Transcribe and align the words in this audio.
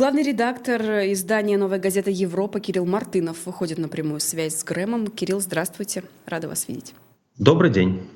Главный 0.00 0.22
редактор 0.22 0.80
издания 1.12 1.58
«Новая 1.58 1.78
газета 1.78 2.10
Европа» 2.10 2.58
Кирилл 2.58 2.86
Мартынов 2.86 3.44
выходит 3.44 3.76
на 3.76 3.86
прямую 3.86 4.20
связь 4.20 4.56
с 4.56 4.64
Грэмом. 4.64 5.08
Кирилл, 5.08 5.40
здравствуйте. 5.40 6.04
Рада 6.24 6.48
вас 6.48 6.68
видеть. 6.68 6.94
Добрый 7.36 7.70
день. 7.70 8.08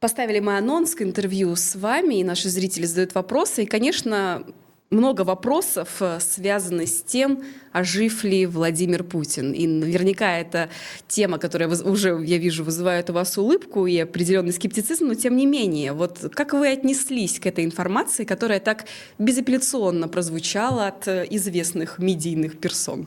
Поставили 0.00 0.40
мы 0.40 0.58
анонс 0.58 0.96
к 0.96 1.02
интервью 1.02 1.54
с 1.54 1.76
вами, 1.76 2.16
и 2.16 2.24
наши 2.24 2.48
зрители 2.48 2.84
задают 2.84 3.14
вопросы. 3.14 3.62
И, 3.62 3.66
конечно, 3.66 4.44
много 4.90 5.22
вопросов 5.22 5.88
э, 6.00 6.18
связаны 6.20 6.86
с 6.86 7.02
тем, 7.02 7.42
а 7.72 7.82
ли 7.84 8.46
Владимир 8.46 9.04
Путин. 9.04 9.52
И 9.52 9.66
наверняка 9.66 10.38
это 10.38 10.68
тема, 11.06 11.38
которая 11.38 11.68
уже, 11.68 12.20
я 12.24 12.38
вижу, 12.38 12.64
вызывает 12.64 13.08
у 13.08 13.12
вас 13.12 13.38
улыбку 13.38 13.86
и 13.86 13.96
определенный 13.98 14.52
скептицизм, 14.52 15.06
но 15.06 15.14
тем 15.14 15.36
не 15.36 15.46
менее, 15.46 15.92
вот 15.92 16.30
как 16.34 16.54
вы 16.54 16.68
отнеслись 16.68 17.38
к 17.38 17.46
этой 17.46 17.64
информации, 17.64 18.24
которая 18.24 18.58
так 18.58 18.86
безапелляционно 19.18 20.08
прозвучала 20.08 20.88
от 20.88 21.06
э, 21.06 21.26
известных 21.30 22.00
медийных 22.00 22.58
персон? 22.58 23.06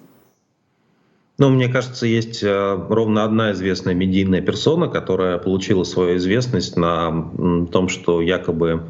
Ну, 1.38 1.50
мне 1.50 1.68
кажется, 1.68 2.06
есть 2.06 2.44
э, 2.44 2.86
ровно 2.90 3.26
одна 3.26 3.52
известная 3.52 3.94
медийная 3.94 4.42
персона, 4.42 4.88
которая 4.88 5.38
получила 5.38 5.84
свою 5.84 6.16
известность 6.16 6.78
на 6.78 7.30
том, 7.74 7.90
что 7.90 8.22
якобы 8.22 8.84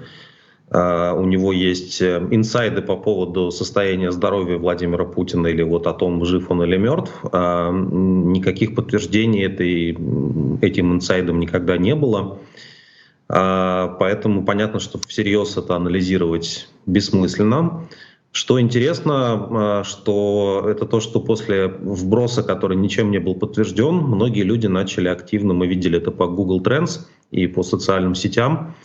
у 0.72 1.26
него 1.26 1.52
есть 1.52 2.02
э, 2.02 2.26
инсайды 2.32 2.82
по 2.82 2.96
поводу 2.98 3.52
состояния 3.52 4.12
здоровья 4.12 4.58
Владимира 4.58 5.06
Путина 5.06 5.48
или 5.48 5.62
вот 5.62 5.86
о 5.86 5.94
том, 5.94 6.26
жив 6.26 6.50
он 6.50 6.64
или 6.64 6.78
мертв. 6.78 7.14
А, 7.32 7.72
никаких 7.72 8.74
подтверждений 8.74 9.46
этой, 9.46 9.92
этим 10.62 10.94
инсайдам 10.94 11.40
никогда 11.40 11.78
не 11.78 11.96
было. 11.96 12.40
Поэтому 13.28 14.44
понятно, 14.44 14.80
что 14.80 15.00
всерьез 15.08 15.58
это 15.58 15.76
анализировать 15.76 16.68
бессмысленно. 16.86 17.88
Что 18.32 18.60
интересно, 18.60 19.84
что 19.86 20.66
это 20.70 20.86
то, 20.86 21.00
что 21.00 21.20
после 21.20 21.68
вброса, 21.68 22.44
который 22.44 22.78
ничем 22.78 23.12
не 23.12 23.20
был 23.20 23.36
подтвержден, 23.36 23.96
многие 23.96 24.44
люди 24.44 24.68
начали 24.68 25.08
активно, 25.08 25.54
мы 25.54 25.68
видели 25.68 25.98
это 25.98 26.12
по 26.12 26.28
Google 26.28 26.62
Trends 26.62 27.08
и 27.32 27.48
по 27.48 27.64
социальным 27.64 28.14
сетям, 28.14 28.76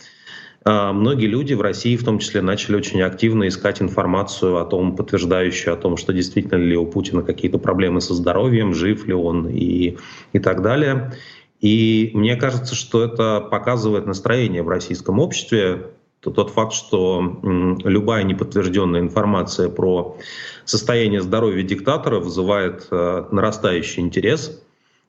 многие 0.65 1.27
люди 1.27 1.53
в 1.53 1.61
России 1.61 1.95
в 1.95 2.03
том 2.03 2.19
числе 2.19 2.41
начали 2.41 2.75
очень 2.75 3.01
активно 3.01 3.47
искать 3.47 3.81
информацию 3.81 4.57
о 4.57 4.65
том, 4.65 4.95
подтверждающую 4.95 5.73
о 5.73 5.77
том, 5.77 5.97
что 5.97 6.13
действительно 6.13 6.57
ли 6.57 6.75
у 6.75 6.85
Путина 6.85 7.21
какие-то 7.21 7.57
проблемы 7.59 8.01
со 8.01 8.13
здоровьем, 8.13 8.73
жив 8.73 9.07
ли 9.07 9.13
он 9.13 9.47
и, 9.47 9.97
и 10.33 10.39
так 10.39 10.61
далее. 10.61 11.13
И 11.61 12.11
мне 12.13 12.35
кажется, 12.35 12.75
что 12.75 13.03
это 13.03 13.41
показывает 13.41 14.05
настроение 14.05 14.63
в 14.63 14.69
российском 14.69 15.19
обществе, 15.19 15.87
то 16.21 16.31
тот 16.31 16.51
факт, 16.51 16.73
что 16.73 17.39
любая 17.83 18.23
неподтвержденная 18.23 18.99
информация 18.99 19.69
про 19.69 20.17
состояние 20.65 21.21
здоровья 21.21 21.63
диктатора 21.63 22.19
вызывает 22.19 22.87
э, 22.91 23.25
нарастающий 23.31 24.01
интерес. 24.01 24.61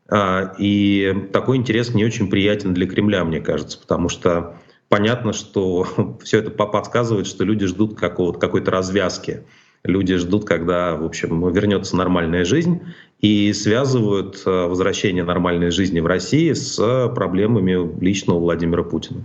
Э, 0.09 0.55
и 0.59 1.29
такой 1.33 1.57
интерес 1.57 1.95
не 1.95 2.05
очень 2.05 2.31
приятен 2.31 2.75
для 2.75 2.87
Кремля, 2.87 3.25
мне 3.25 3.41
кажется, 3.41 3.79
потому 3.79 4.09
что 4.09 4.55
понятно, 4.91 5.33
что 5.33 6.19
все 6.23 6.41
это 6.41 6.51
подсказывает, 6.51 7.27
что 7.27 7.45
люди 7.45 7.65
ждут 7.65 7.99
какой-то 7.99 8.71
развязки. 8.71 9.45
Люди 9.83 10.17
ждут, 10.17 10.45
когда, 10.45 10.95
в 10.95 11.07
общем, 11.07 11.51
вернется 11.51 11.97
нормальная 11.97 12.45
жизнь 12.45 12.83
и 13.23 13.51
связывают 13.55 14.43
э, 14.45 14.51
возвращение 14.67 15.25
нормальной 15.25 15.71
жизни 15.71 16.01
в 16.01 16.07
России 16.07 16.53
с 16.53 16.77
проблемами 17.15 17.99
личного 17.99 18.39
Владимира 18.39 18.83
Путина. 18.83 19.23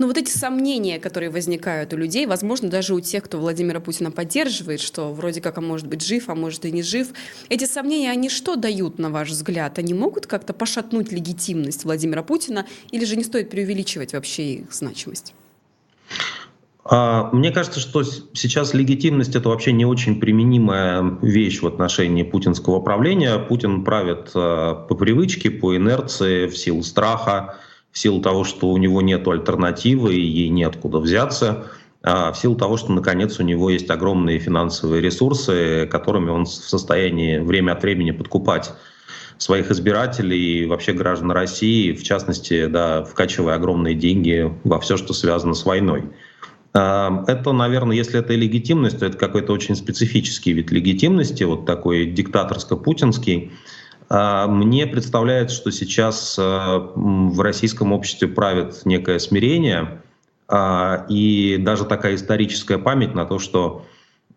Но 0.00 0.06
вот 0.06 0.16
эти 0.16 0.30
сомнения, 0.30 0.98
которые 0.98 1.28
возникают 1.28 1.92
у 1.92 1.96
людей, 1.98 2.24
возможно, 2.24 2.70
даже 2.70 2.94
у 2.94 3.00
тех, 3.00 3.22
кто 3.22 3.38
Владимира 3.38 3.80
Путина 3.80 4.10
поддерживает, 4.10 4.80
что 4.80 5.12
вроде 5.12 5.42
как, 5.42 5.58
а 5.58 5.60
может 5.60 5.86
быть 5.86 6.02
жив, 6.02 6.30
а 6.30 6.34
может 6.34 6.64
и 6.64 6.72
не 6.72 6.82
жив, 6.82 7.08
эти 7.50 7.66
сомнения, 7.66 8.10
они 8.10 8.30
что 8.30 8.56
дают, 8.56 8.98
на 8.98 9.10
ваш 9.10 9.28
взгляд? 9.28 9.78
Они 9.78 9.92
могут 9.92 10.26
как-то 10.26 10.54
пошатнуть 10.54 11.12
легитимность 11.12 11.84
Владимира 11.84 12.22
Путина 12.22 12.66
или 12.90 13.04
же 13.04 13.14
не 13.14 13.24
стоит 13.24 13.50
преувеличивать 13.50 14.14
вообще 14.14 14.54
их 14.54 14.72
значимость? 14.72 15.34
А, 16.82 17.28
мне 17.34 17.50
кажется, 17.50 17.78
что 17.78 18.02
сейчас 18.02 18.72
легитимность 18.72 19.36
это 19.36 19.50
вообще 19.50 19.72
не 19.72 19.84
очень 19.84 20.18
применимая 20.18 21.18
вещь 21.20 21.60
в 21.60 21.66
отношении 21.66 22.22
путинского 22.22 22.80
правления. 22.80 23.38
Путин 23.38 23.84
правит 23.84 24.30
э, 24.34 24.74
по 24.88 24.94
привычке, 24.94 25.50
по 25.50 25.76
инерции, 25.76 26.46
в 26.46 26.56
силу 26.56 26.82
страха, 26.82 27.56
в 27.92 27.98
силу 27.98 28.20
того, 28.20 28.44
что 28.44 28.68
у 28.68 28.76
него 28.76 29.02
нет 29.02 29.26
альтернативы 29.26 30.14
и 30.14 30.20
ей 30.20 30.48
неоткуда 30.48 30.98
взяться, 30.98 31.66
а 32.02 32.32
в 32.32 32.38
силу 32.38 32.56
того, 32.56 32.76
что, 32.76 32.92
наконец, 32.92 33.38
у 33.40 33.42
него 33.42 33.68
есть 33.68 33.90
огромные 33.90 34.38
финансовые 34.38 35.02
ресурсы, 35.02 35.86
которыми 35.90 36.30
он 36.30 36.44
в 36.44 36.48
состоянии 36.48 37.38
время 37.38 37.72
от 37.72 37.82
времени 37.82 38.10
подкупать 38.12 38.72
своих 39.36 39.70
избирателей 39.70 40.62
и 40.62 40.66
вообще 40.66 40.92
граждан 40.92 41.30
России, 41.30 41.92
в 41.92 42.02
частности, 42.02 42.66
да, 42.66 43.04
вкачивая 43.04 43.54
огромные 43.54 43.94
деньги 43.94 44.52
во 44.64 44.78
все, 44.80 44.96
что 44.96 45.12
связано 45.12 45.54
с 45.54 45.64
войной. 45.64 46.04
А, 46.72 47.24
это, 47.26 47.52
наверное, 47.52 47.96
если 47.96 48.20
это 48.20 48.34
легитимность, 48.34 49.00
то 49.00 49.06
это 49.06 49.16
какой-то 49.16 49.52
очень 49.52 49.74
специфический 49.76 50.52
вид 50.52 50.70
легитимности, 50.70 51.42
вот 51.44 51.66
такой 51.66 52.06
диктаторско-путинский, 52.06 53.50
мне 54.10 54.88
представляется, 54.88 55.54
что 55.54 55.70
сейчас 55.70 56.36
а, 56.36 56.78
в 56.96 57.40
российском 57.40 57.92
обществе 57.92 58.26
правит 58.26 58.84
некое 58.84 59.20
смирение 59.20 60.02
а, 60.48 61.06
и 61.08 61.56
даже 61.58 61.84
такая 61.84 62.16
историческая 62.16 62.78
память 62.78 63.14
на 63.14 63.24
то, 63.24 63.38
что 63.38 63.86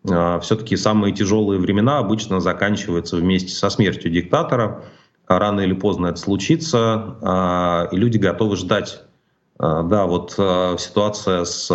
все-таки 0.06 0.76
самые 0.76 1.14
тяжелые 1.14 1.62
времена 1.62 1.98
обычно 1.98 2.42
заканчиваются 2.42 3.16
вместе 3.16 3.54
со 3.54 3.70
смертью 3.70 4.12
диктатора. 4.12 4.84
Рано 5.30 5.62
или 5.62 5.72
поздно 5.72 6.08
это 6.08 6.18
случится, 6.18 7.88
и 7.90 7.96
люди 7.96 8.18
готовы 8.18 8.58
ждать. 8.58 9.02
Да, 9.58 10.06
вот 10.06 10.32
ситуация 10.34 11.46
с 11.46 11.70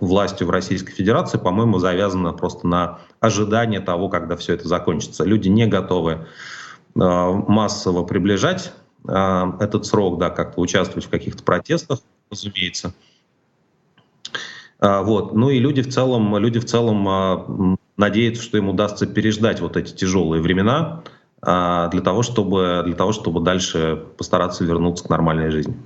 властью 0.00 0.46
в 0.46 0.50
Российской 0.50 0.92
Федерации, 0.92 1.38
по-моему, 1.38 1.80
завязана 1.80 2.32
просто 2.32 2.68
на 2.68 3.00
ожидание 3.18 3.80
того, 3.80 4.08
когда 4.10 4.36
все 4.36 4.54
это 4.54 4.68
закончится. 4.68 5.24
Люди 5.24 5.48
не 5.48 5.66
готовы 5.66 6.12
а, 6.12 6.26
массово 6.96 8.04
приближать 8.04 8.72
а, 9.06 9.56
этот 9.60 9.86
срок, 9.86 10.18
да, 10.18 10.30
как-то 10.30 10.60
участвовать 10.60 11.04
в 11.04 11.10
каких-то 11.10 11.42
протестах, 11.42 12.00
разумеется. 12.30 12.94
А, 14.78 15.02
вот. 15.02 15.34
Ну 15.34 15.50
и 15.50 15.58
люди 15.58 15.82
в 15.82 15.92
целом, 15.92 16.36
люди 16.38 16.58
в 16.58 16.64
целом 16.64 17.78
надеются, 17.96 18.42
что 18.42 18.58
им 18.58 18.68
удастся 18.68 19.06
переждать 19.06 19.60
вот 19.60 19.76
эти 19.76 19.92
тяжелые 19.92 20.42
времена 20.42 21.02
для 21.42 22.00
того, 22.02 22.22
чтобы, 22.22 22.82
для 22.84 22.94
того, 22.94 23.12
чтобы 23.12 23.40
дальше 23.40 24.04
постараться 24.16 24.64
вернуться 24.64 25.04
к 25.04 25.10
нормальной 25.10 25.50
жизни. 25.50 25.76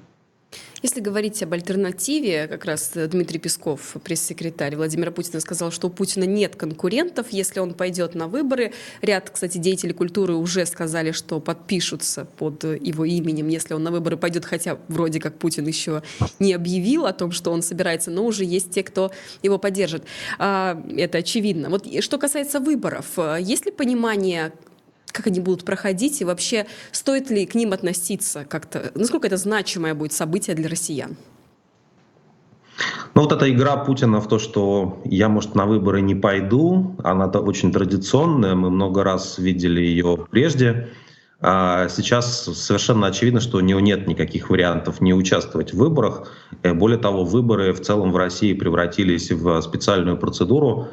Если 0.83 1.01
говорить 1.01 1.43
об 1.43 1.53
альтернативе, 1.53 2.49
как 2.49 2.65
раз 2.65 2.93
Дмитрий 2.95 3.39
Песков, 3.39 3.97
пресс-секретарь 4.03 4.77
Владимира 4.77 5.11
Путина, 5.11 5.41
сказал, 5.41 5.71
что 5.71 5.89
у 5.89 5.91
Путина 5.91 6.25
нет 6.25 6.57
конкурентов, 6.57 7.27
если 7.31 7.61
он 7.61 7.75
пойдет 7.75 8.15
на 8.15 8.29
выборы. 8.29 8.73
Ряд, 9.03 9.29
кстати, 9.29 9.59
деятелей 9.59 9.93
культуры 9.93 10.35
уже 10.35 10.65
сказали, 10.65 11.13
что 11.13 11.39
подпишутся 11.39 12.25
под 12.25 12.65
его 12.65 13.05
именем, 13.05 13.49
если 13.49 13.75
он 13.75 13.83
на 13.83 13.91
выборы 13.91 14.17
пойдет, 14.17 14.47
хотя 14.47 14.79
вроде 14.89 15.21
как 15.21 15.39
Путин 15.39 15.67
еще 15.67 16.03
не 16.39 16.55
объявил 16.55 17.05
о 17.05 17.13
том, 17.13 17.31
что 17.31 17.51
он 17.51 17.61
собирается, 17.61 18.11
но 18.11 18.25
уже 18.25 18.45
есть 18.45 18.71
те, 18.71 18.83
кто 18.83 19.13
его 19.43 19.59
поддержит. 19.59 20.05
А, 20.39 20.83
это 20.97 21.19
очевидно. 21.19 21.69
Вот 21.69 21.87
что 22.03 22.17
касается 22.17 22.59
выборов, 22.59 23.19
есть 23.39 23.67
ли 23.67 23.73
понимание 23.73 24.53
как 25.13 25.27
они 25.27 25.41
будут 25.41 25.65
проходить 25.65 26.21
и 26.21 26.25
вообще 26.25 26.67
стоит 26.93 27.31
ли 27.31 27.47
к 27.47 27.55
ним 27.55 27.73
относиться 27.73 28.45
как-то? 28.45 28.93
Насколько 28.95 29.27
это 29.27 29.37
значимое 29.37 29.95
будет 29.95 30.13
событие 30.13 30.57
для 30.57 30.69
россиян? 30.69 31.17
Ну 33.15 33.23
вот 33.23 33.33
эта 33.33 33.51
игра 33.51 33.77
Путина 33.77 34.21
в 34.21 34.29
то, 34.29 34.39
что 34.39 35.03
я, 35.05 35.29
может, 35.29 35.55
на 35.55 35.67
выборы 35.67 36.01
не 36.01 36.15
пойду, 36.15 36.97
она 37.03 37.27
очень 37.27 37.73
традиционная, 37.73 38.55
мы 38.55 38.71
много 38.71 39.05
раз 39.05 39.39
видели 39.39 39.81
ее 39.81 40.27
прежде. 40.31 40.89
А 41.43 41.89
сейчас 41.89 42.45
совершенно 42.45 43.07
очевидно, 43.07 43.41
что 43.41 43.57
у 43.59 43.61
него 43.61 43.81
нет 43.81 44.07
никаких 44.07 44.51
вариантов 44.51 45.01
не 45.01 45.15
участвовать 45.15 45.73
в 45.73 45.79
выборах. 45.79 46.31
Э, 46.63 46.75
более 46.75 46.99
того, 46.99 47.25
выборы 47.25 47.73
в 47.73 47.81
целом 47.81 48.13
в 48.13 48.17
России 48.17 48.53
превратились 48.53 49.31
в 49.31 49.61
специальную 49.63 50.19
процедуру, 50.19 50.89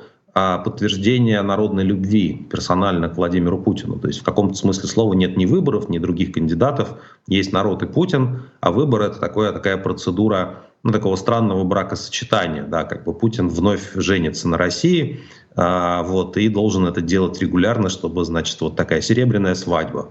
подтверждение 0.63 1.41
народной 1.41 1.83
любви 1.83 2.47
персонально 2.49 3.09
к 3.09 3.17
Владимиру 3.17 3.57
Путину. 3.57 3.97
То 3.97 4.07
есть 4.07 4.19
в 4.21 4.23
каком-то 4.23 4.55
смысле 4.55 4.87
слова 4.87 5.13
нет 5.13 5.35
ни 5.37 5.45
выборов, 5.45 5.89
ни 5.89 5.97
других 5.97 6.31
кандидатов. 6.31 6.89
Есть 7.27 7.53
народ 7.53 7.81
и 7.83 7.87
Путин, 7.87 8.43
а 8.59 8.71
выборы— 8.71 9.05
это 9.07 9.19
такое, 9.19 9.51
такая 9.51 9.77
процедура 9.77 10.63
ну, 10.83 10.91
такого 10.91 11.15
странного 11.15 11.63
бракосочетания. 11.63 12.63
Да, 12.63 12.83
как 12.83 13.03
бы 13.03 13.13
Путин 13.13 13.49
вновь 13.49 13.93
женится 13.95 14.47
на 14.47 14.57
России, 14.57 15.21
а, 15.55 16.03
вот, 16.03 16.37
и 16.37 16.49
должен 16.49 16.85
это 16.85 17.01
делать 17.01 17.41
регулярно, 17.41 17.89
чтобы, 17.89 18.23
значит, 18.23 18.61
вот 18.61 18.75
такая 18.75 19.01
серебряная 19.01 19.55
свадьба 19.55 20.09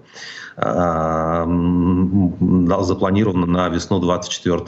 а, 0.57 1.47
запланирована 2.83 3.47
на 3.47 3.69
весну 3.69 4.01
24 4.01 4.59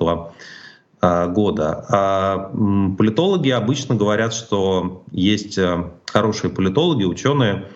года. 1.00 1.84
А 1.90 2.50
политологи 2.96 3.50
обычно 3.50 3.94
говорят, 3.94 4.32
что 4.34 5.04
есть 5.10 5.58
хорошие 6.06 6.50
политологи, 6.50 7.04
ученые, 7.04 7.68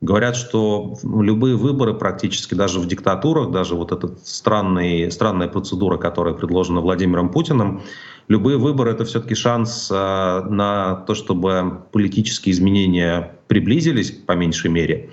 говорят, 0.00 0.36
что 0.36 0.94
любые 1.02 1.56
выборы 1.56 1.94
практически 1.94 2.54
даже 2.54 2.78
в 2.78 2.86
диктатурах, 2.86 3.50
даже 3.50 3.74
вот 3.74 3.90
эта 3.90 4.14
странный, 4.22 5.10
странная 5.10 5.48
процедура, 5.48 5.96
которая 5.96 6.34
предложена 6.34 6.80
Владимиром 6.80 7.30
Путиным, 7.30 7.82
любые 8.28 8.58
выборы 8.58 8.92
это 8.92 9.04
все-таки 9.04 9.34
шанс 9.34 9.90
на 9.90 11.02
то, 11.06 11.14
чтобы 11.14 11.82
политические 11.90 12.52
изменения 12.52 13.38
приблизились 13.48 14.12
по 14.12 14.32
меньшей 14.32 14.70
мере. 14.70 15.10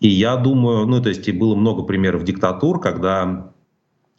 И 0.00 0.08
я 0.08 0.36
думаю, 0.36 0.86
ну 0.86 1.00
то 1.00 1.08
есть 1.08 1.28
и 1.28 1.32
было 1.32 1.54
много 1.54 1.82
примеров 1.82 2.24
диктатур, 2.24 2.80
когда 2.80 3.52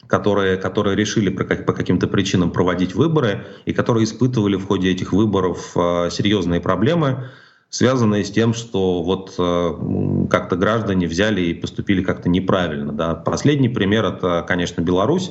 которые, 0.08 0.56
которые 0.56 0.96
решили 0.96 1.28
по 1.28 1.72
каким-то 1.72 2.08
причинам 2.08 2.50
проводить 2.50 2.94
выборы 2.94 3.46
и 3.66 3.72
которые 3.72 4.04
испытывали 4.04 4.56
в 4.56 4.66
ходе 4.66 4.90
этих 4.90 5.12
выборов 5.12 5.72
э, 5.76 6.08
серьезные 6.10 6.60
проблемы, 6.60 7.28
связанные 7.68 8.24
с 8.24 8.30
тем, 8.30 8.54
что 8.54 9.02
вот 9.02 9.34
э, 9.38 10.26
как-то 10.30 10.56
граждане 10.56 11.06
взяли 11.06 11.42
и 11.42 11.54
поступили 11.54 12.02
как-то 12.02 12.28
неправильно. 12.28 12.92
Да. 12.92 13.14
Последний 13.14 13.68
пример— 13.68 14.04
это, 14.06 14.44
конечно, 14.48 14.80
Беларусь 14.80 15.30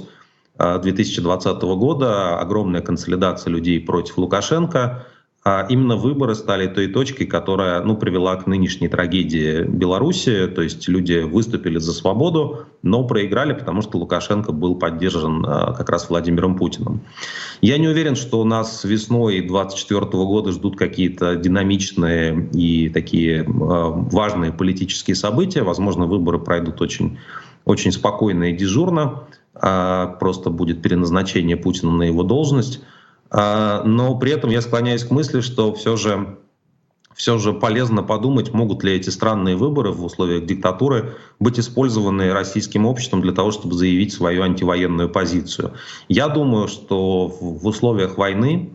2020 0.58 1.48
э, 1.48 1.60
года, 1.76 2.40
огромная 2.40 2.82
консолидация 2.82 3.52
людей 3.52 3.80
против 3.80 4.18
Лукашенко— 4.18 5.06
именно 5.70 5.96
выборы 5.96 6.36
стали 6.36 6.68
той 6.68 6.88
точкой, 6.88 7.26
которая 7.26 7.82
ну, 7.84 7.96
привела 7.96 8.36
к 8.36 8.48
нынешней 8.48 8.90
трагедии 8.90 9.64
Беларуси. 9.64 10.48
То 10.48 10.62
есть 10.62 10.88
люди 10.88 11.20
выступили 11.20 11.78
за 11.78 11.94
свободу, 11.94 12.66
но 12.82 13.06
проиграли, 13.06 13.54
потому 13.54 13.82
что 13.82 13.98
Лукашенко 13.98 14.52
был 14.52 14.76
поддержан 14.76 15.46
а, 15.48 15.74
как 15.74 15.90
раз 15.90 16.10
Владимиром 16.10 16.58
Путиным. 16.58 17.02
Я 17.62 17.78
не 17.78 17.88
уверен, 17.88 18.16
что 18.16 18.42
у 18.42 18.44
нас 18.44 18.84
весной 18.84 19.40
2024 19.42 20.02
года 20.26 20.52
ждут 20.52 20.78
какие-то 20.78 21.36
динамичные 21.36 22.50
и 22.54 22.90
такие 22.90 23.44
а, 23.44 23.90
важные 23.92 24.52
политические 24.52 25.16
события. 25.16 25.64
Возможно, 25.64 26.08
выборы 26.08 26.40
пройдут 26.40 26.82
очень, 26.82 27.20
очень 27.64 27.92
спокойно 27.92 28.46
и 28.52 28.58
дежурно. 28.58 29.24
Просто 29.54 30.52
будет 30.52 30.84
переназначение 30.84 31.58
Путина 31.58 31.92
на 31.92 32.04
его 32.04 32.22
должность. 32.22 32.82
А, 33.30 33.84
но 33.84 34.16
при 34.16 34.32
этом 34.32 34.50
я 34.50 34.62
склоняюсь 34.62 35.04
к 35.04 35.12
мысли, 35.12 35.42
что 35.42 35.74
все 35.74 35.96
же 35.96 36.38
все 37.18 37.40
же 37.40 37.52
полезно 37.52 38.04
подумать, 38.04 38.54
могут 38.54 38.84
ли 38.84 38.94
эти 38.94 39.10
странные 39.10 39.56
выборы 39.56 39.92
в 39.92 40.06
условиях 40.06 40.46
диктатуры 40.46 41.16
быть 41.40 41.60
использованы 41.60 42.32
российским 42.32 42.86
обществом 42.86 43.24
для 43.24 43.32
того, 43.32 43.50
чтобы 43.50 43.74
заявить 43.74 44.14
свою 44.14 44.44
антивоенную 44.44 45.10
позицию. 45.10 45.74
Я 46.08 46.28
думаю, 46.28 46.68
что 46.68 47.28
в 47.28 47.66
условиях 47.66 48.20
войны 48.20 48.70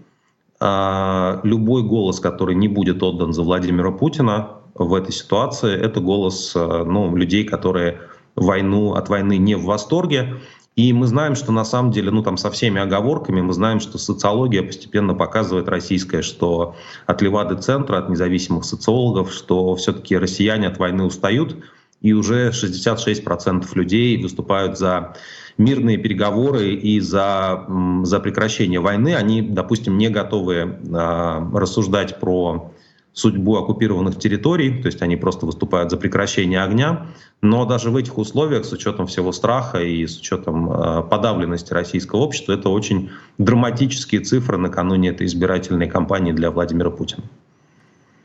а, 0.59 1.41
любой 1.45 1.85
голос, 1.85 2.19
который 2.19 2.57
не 2.57 2.67
будет 2.67 3.01
отдан 3.05 3.33
за 3.33 3.43
Владимира 3.43 3.93
Путина 3.93 4.49
в 4.75 4.93
этой 4.93 5.13
ситуации, 5.13 5.73
это 5.73 6.01
голос 6.01 6.53
а, 6.57 6.85
ну, 6.85 7.15
людей, 7.15 7.45
которые 7.45 8.01
войну, 8.35 8.95
от 8.95 9.09
войны 9.09 9.37
не 9.37 9.55
в 9.55 9.65
восторге. 9.65 10.41
И 10.75 10.93
мы 10.95 11.07
знаем, 11.07 11.35
что 11.35 11.53
на 11.53 11.65
самом 11.65 11.91
деле, 11.91 12.11
ну 12.11 12.23
там 12.23 12.39
со 12.39 12.51
всеми 12.51 12.81
оговорками, 12.81 13.43
мы 13.43 13.53
знаем, 13.53 13.79
что 13.79 13.99
социология 13.99 14.63
постепенно 14.63 15.15
показывает 15.15 15.69
российская, 15.69 16.23
что 16.23 16.77
от 17.07 17.21
Левады-центра, 17.21 17.99
от 17.99 18.09
независимых 18.09 18.65
социологов, 18.65 19.33
что 19.33 19.77
все-таки 19.77 20.17
россияне 20.17 20.69
от 20.69 20.79
войны 20.79 21.05
устают, 21.05 21.57
и 22.01 22.15
уже 22.15 22.51
66% 22.51 23.67
людей 23.75 24.21
выступают 24.23 24.79
за 24.79 25.15
мирные 25.59 25.99
переговоры 25.99 26.71
и 26.75 27.01
за, 27.01 27.67
за 28.03 28.19
прекращение 28.21 28.81
войны. 28.81 29.15
Они, 29.15 29.43
допустим, 29.43 29.99
не 29.99 30.09
готовы 30.09 30.55
э, 30.55 31.51
рассуждать 31.53 32.19
про 32.19 32.73
судьбу 33.13 33.57
оккупированных 33.57 34.19
территорий, 34.19 34.83
то 34.83 34.87
есть 34.87 35.03
они 35.03 35.17
просто 35.17 35.47
выступают 35.47 35.91
за 35.91 35.97
прекращение 35.97 36.63
огня. 36.63 37.09
Но 37.43 37.65
даже 37.67 37.91
в 37.91 37.97
этих 37.97 38.17
условиях, 38.19 38.65
с 38.65 38.73
учетом 38.73 39.07
всего 39.07 39.33
страха 39.33 39.83
и 39.83 40.07
с 40.07 40.19
учетом 40.19 40.73
э, 40.73 41.03
подавленности 41.03 41.73
российского 41.73 42.21
общества, 42.21 42.53
это 42.53 42.69
очень 42.69 43.11
драматические 43.39 44.21
цифры 44.21 44.57
накануне 44.57 45.11
этой 45.11 45.27
избирательной 45.27 45.89
кампании 45.89 46.33
для 46.33 46.51
Владимира 46.51 46.91
Путина. 46.91 47.25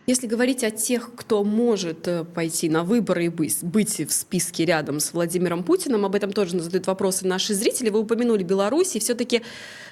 Если 0.07 0.25
говорить 0.25 0.63
о 0.63 0.71
тех, 0.71 1.13
кто 1.17 1.43
может 1.43 2.07
э, 2.07 2.23
пойти 2.23 2.69
на 2.69 2.85
выборы 2.85 3.25
и 3.25 3.27
быть, 3.29 3.99
в 3.99 4.13
списке 4.13 4.63
рядом 4.63 5.01
с 5.01 5.11
Владимиром 5.11 5.65
Путиным, 5.65 6.05
об 6.05 6.15
этом 6.15 6.31
тоже 6.31 6.57
задают 6.57 6.87
вопросы 6.87 7.27
наши 7.27 7.53
зрители. 7.53 7.89
Вы 7.89 7.99
упомянули 7.99 8.43
Беларусь, 8.43 8.95
и 8.95 8.99
все-таки 8.99 9.41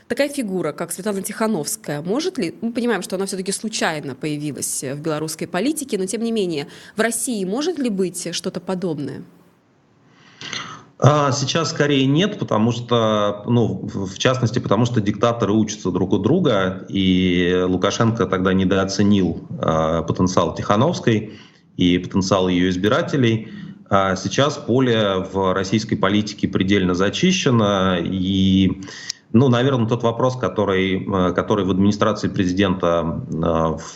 такая 0.07 0.29
фигура, 0.29 0.71
как 0.71 0.93
Светлана 0.93 1.21
Тихановская, 1.21 2.01
может 2.01 2.37
ли, 2.37 2.55
мы 2.61 2.71
понимаем, 2.71 3.01
что 3.01 3.17
она 3.17 3.25
все-таки 3.25 3.51
случайно 3.51 4.15
появилась 4.15 4.83
в 4.83 5.01
белорусской 5.01 5.47
политике, 5.47 5.97
но 5.97 6.05
тем 6.05 6.23
не 6.23 6.31
менее, 6.31 6.69
в 6.95 7.01
России 7.01 7.43
может 7.43 7.77
ли 7.77 7.89
быть 7.89 8.33
что-то 8.33 8.61
подобное? 8.61 9.21
А, 10.97 11.31
сейчас 11.33 11.71
скорее 11.71 12.05
нет, 12.05 12.39
потому 12.39 12.71
что, 12.71 13.43
ну, 13.47 13.85
в 13.85 14.17
частности, 14.17 14.59
потому 14.59 14.85
что 14.85 15.01
диктаторы 15.01 15.51
учатся 15.51 15.91
друг 15.91 16.13
у 16.13 16.19
друга, 16.19 16.85
и 16.87 17.63
Лукашенко 17.67 18.25
тогда 18.27 18.53
недооценил 18.53 19.45
э, 19.49 20.03
потенциал 20.07 20.55
Тихановской 20.55 21.33
и 21.75 21.97
потенциал 21.97 22.47
ее 22.47 22.69
избирателей. 22.69 23.49
А 23.89 24.15
сейчас 24.15 24.57
поле 24.57 25.27
в 25.33 25.53
российской 25.53 25.97
политике 25.97 26.47
предельно 26.47 26.93
зачищено, 26.93 27.97
и 27.97 28.81
ну, 29.33 29.49
наверное, 29.49 29.87
тот 29.87 30.01
вопрос, 30.01 30.37
который, 30.37 31.05
э, 31.05 31.33
который 31.33 31.65
в 31.65 31.71
администрации 31.71 32.29
президента 32.29 33.21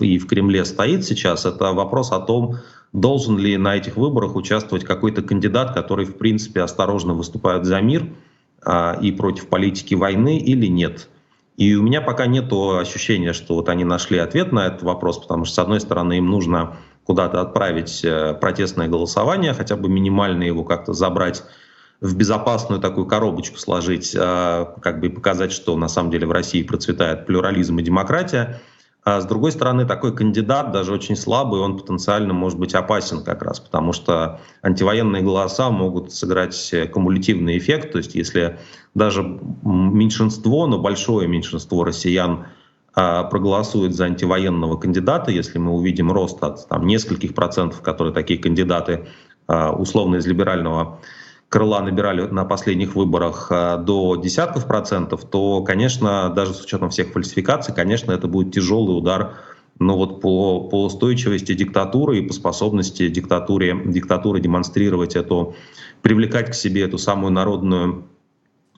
э, 0.02 0.04
и 0.04 0.20
в 0.20 0.28
Кремле 0.28 0.66
стоит 0.66 1.06
сейчас, 1.06 1.46
это 1.46 1.72
вопрос 1.72 2.12
о 2.12 2.20
том, 2.20 2.58
должен 2.94 3.38
ли 3.38 3.58
на 3.58 3.76
этих 3.76 3.98
выборах 3.98 4.36
участвовать 4.36 4.84
какой-то 4.84 5.22
кандидат, 5.22 5.74
который, 5.74 6.06
в 6.06 6.18
принципе, 6.18 6.62
осторожно 6.62 7.14
выступает 7.14 7.66
за 7.66 7.80
мир 7.82 8.08
а, 8.64 8.98
и 9.02 9.12
против 9.12 9.48
политики 9.48 9.94
войны 9.94 10.38
или 10.38 10.68
нет. 10.68 11.10
И 11.58 11.76
у 11.76 11.84
меня 11.84 12.02
пока 12.02 12.26
нет 12.26 12.52
ощущения, 12.52 13.34
что 13.34 13.56
вот 13.56 13.68
они 13.68 13.84
нашли 13.84 14.18
ответ 14.18 14.52
на 14.54 14.68
этот 14.68 14.82
вопрос, 14.82 15.20
потому 15.20 15.46
что, 15.46 15.56
с 15.56 15.60
одной 15.60 15.82
стороны, 15.82 16.18
им 16.18 16.28
нужно 16.28 16.78
куда-то 17.04 17.42
отправить 17.42 18.02
э, 18.06 18.34
протестное 18.40 18.88
голосование, 18.88 19.54
хотя 19.54 19.76
бы 19.76 19.90
минимально 19.90 20.44
его 20.44 20.64
как-то 20.64 20.94
забрать 20.94 21.44
в 22.02 22.16
безопасную 22.16 22.80
такую 22.80 23.08
коробочку 23.08 23.58
сложить, 23.58 24.16
а, 24.18 24.74
как 24.82 25.02
бы 25.02 25.10
показать, 25.10 25.52
что 25.52 25.76
на 25.76 25.90
самом 25.90 26.12
деле 26.12 26.28
в 26.28 26.32
России 26.32 26.64
процветает 26.64 27.26
плюрализм 27.26 27.78
и 27.80 27.84
демократия. 27.84 28.62
А 29.04 29.22
с 29.22 29.26
другой 29.26 29.52
стороны, 29.52 29.86
такой 29.86 30.16
кандидат, 30.16 30.72
даже 30.72 30.94
очень 30.94 31.16
слабый, 31.16 31.62
он 31.62 31.78
потенциально 31.78 32.34
может 32.34 32.60
быть 32.60 32.76
опасен 32.76 33.24
как 33.24 33.42
раз, 33.42 33.60
потому 33.60 33.94
что 33.94 34.40
антивоенные 34.62 35.24
голоса 35.24 35.70
могут 35.70 36.12
сыграть 36.12 36.74
кумулятивный 36.92 37.58
эффект. 37.58 37.94
То 37.94 37.98
есть 38.00 38.14
если 38.14 38.60
даже 38.94 39.24
меньшинство, 39.64 40.68
но 40.68 40.80
большое 40.80 41.28
меньшинство 41.28 41.84
россиян 41.84 42.46
а, 42.94 43.24
проголосует 43.24 43.96
за 43.96 44.06
антивоенного 44.06 44.78
кандидата, 44.78 45.32
если 45.32 45.58
мы 45.58 45.72
увидим 45.72 46.12
рост 46.12 46.44
от 46.44 46.68
там, 46.68 46.86
нескольких 46.86 47.34
процентов, 47.34 47.82
которые 47.82 48.14
такие 48.14 48.40
кандидаты 48.40 49.08
а, 49.48 49.72
условно 49.72 50.18
из 50.18 50.28
либерального 50.28 51.00
крыла 51.50 51.82
набирали 51.82 52.22
на 52.22 52.46
последних 52.46 52.96
выборах 52.96 53.48
э, 53.52 53.78
до 53.78 54.16
десятков 54.16 54.66
процентов, 54.68 55.26
то, 55.26 55.64
конечно, 55.64 56.30
даже 56.30 56.54
с 56.54 56.62
учетом 56.64 56.90
всех 56.90 57.12
фальсификаций, 57.12 57.74
конечно, 57.74 58.12
это 58.12 58.28
будет 58.28 58.54
тяжелый 58.54 58.98
удар 58.98 59.36
но 59.80 59.96
вот 59.96 60.20
по, 60.22 60.68
по 60.68 60.86
устойчивости 60.86 61.54
диктатуры 61.54 62.20
и 62.20 62.28
по 62.28 62.34
способности 62.34 63.08
диктатуре, 63.08 63.82
диктатуры 63.86 64.42
демонстрировать 64.42 65.16
эту, 65.16 65.56
привлекать 66.02 66.52
к 66.52 66.54
себе 66.54 66.84
эту 66.84 66.98
самую 66.98 67.32
народную 67.32 68.06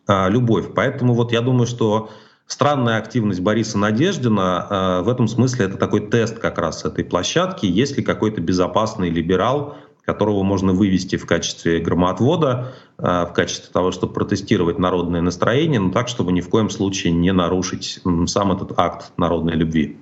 а, 0.06 0.30
любовь. 0.30 0.68
Поэтому 0.76 1.16
вот 1.16 1.32
я 1.32 1.42
думаю, 1.42 1.66
что 1.66 2.12
странная 2.46 2.98
активность 2.98 3.40
Бориса 3.40 3.80
Надеждина 3.80 4.68
а, 4.70 5.02
в 5.02 5.10
этом 5.10 5.28
смысле 5.28 5.66
это 5.66 5.78
такой 5.78 6.08
тест 6.08 6.38
как 6.38 6.60
раз 6.60 6.86
этой 6.86 7.04
площадки. 7.04 7.66
Есть 7.66 7.98
ли 7.98 8.04
какой-то 8.04 8.40
безопасный 8.40 9.10
либерал, 9.10 9.78
которого 10.06 10.44
можно 10.44 10.74
вывести 10.74 11.16
в 11.16 11.26
качестве 11.26 11.80
громоотвода, 11.80 12.74
э, 12.98 13.04
в 13.26 13.34
качестве 13.34 13.72
того, 13.72 13.92
чтобы 13.92 14.14
протестировать 14.14 14.80
народное 14.80 15.22
настроение, 15.22 15.80
но 15.80 15.92
так, 15.92 16.08
чтобы 16.08 16.32
ни 16.32 16.42
в 16.42 16.50
коем 16.50 16.70
случае 16.70 17.14
не 17.14 17.32
нарушить 17.32 18.02
сам 18.28 18.52
этот 18.52 18.74
акт 18.78 19.12
народной 19.18 19.54
любви. 19.54 19.98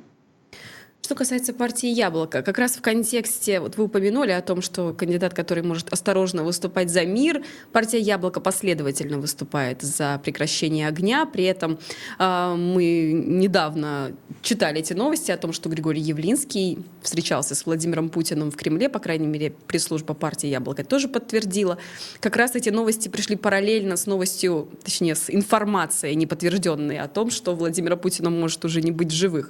Что 1.09 1.15
касается 1.15 1.53
партии 1.53 1.89
«Яблоко», 1.89 2.43
как 2.43 2.59
раз 2.59 2.75
в 2.75 2.81
контексте, 2.81 3.59
вот 3.59 3.77
вы 3.77 3.85
упомянули 3.85 4.29
о 4.29 4.43
том, 4.43 4.61
что 4.61 4.93
кандидат, 4.93 5.33
который 5.33 5.63
может 5.63 5.91
осторожно 5.91 6.43
выступать 6.43 6.91
за 6.91 7.03
мир, 7.03 7.43
партия 7.71 7.97
«Яблоко» 7.97 8.39
последовательно 8.39 9.17
выступает 9.17 9.81
за 9.81 10.21
прекращение 10.23 10.87
огня. 10.87 11.25
При 11.25 11.45
этом 11.45 11.79
э, 12.19 12.53
мы 12.55 13.11
недавно 13.11 14.11
читали 14.43 14.81
эти 14.81 14.93
новости 14.93 15.31
о 15.31 15.37
том, 15.37 15.51
что 15.51 15.67
Григорий 15.67 15.99
Явлинский 15.99 16.77
встречался 17.01 17.55
с 17.55 17.65
Владимиром 17.65 18.09
Путиным 18.09 18.51
в 18.51 18.55
Кремле, 18.55 18.87
по 18.87 18.99
крайней 18.99 19.25
мере, 19.25 19.51
пресс-служба 19.65 20.13
партии 20.13 20.45
«Яблоко» 20.45 20.83
тоже 20.83 21.07
подтвердила. 21.07 21.79
Как 22.19 22.35
раз 22.35 22.53
эти 22.53 22.69
новости 22.69 23.09
пришли 23.09 23.35
параллельно 23.35 23.97
с 23.97 24.05
новостью, 24.05 24.69
точнее, 24.83 25.15
с 25.15 25.31
информацией 25.31 26.13
неподтвержденной 26.13 26.99
о 26.99 27.07
том, 27.07 27.31
что 27.31 27.55
Владимира 27.55 27.95
Путина 27.95 28.29
может 28.29 28.63
уже 28.63 28.83
не 28.83 28.91
быть 28.91 29.09
живых. 29.09 29.49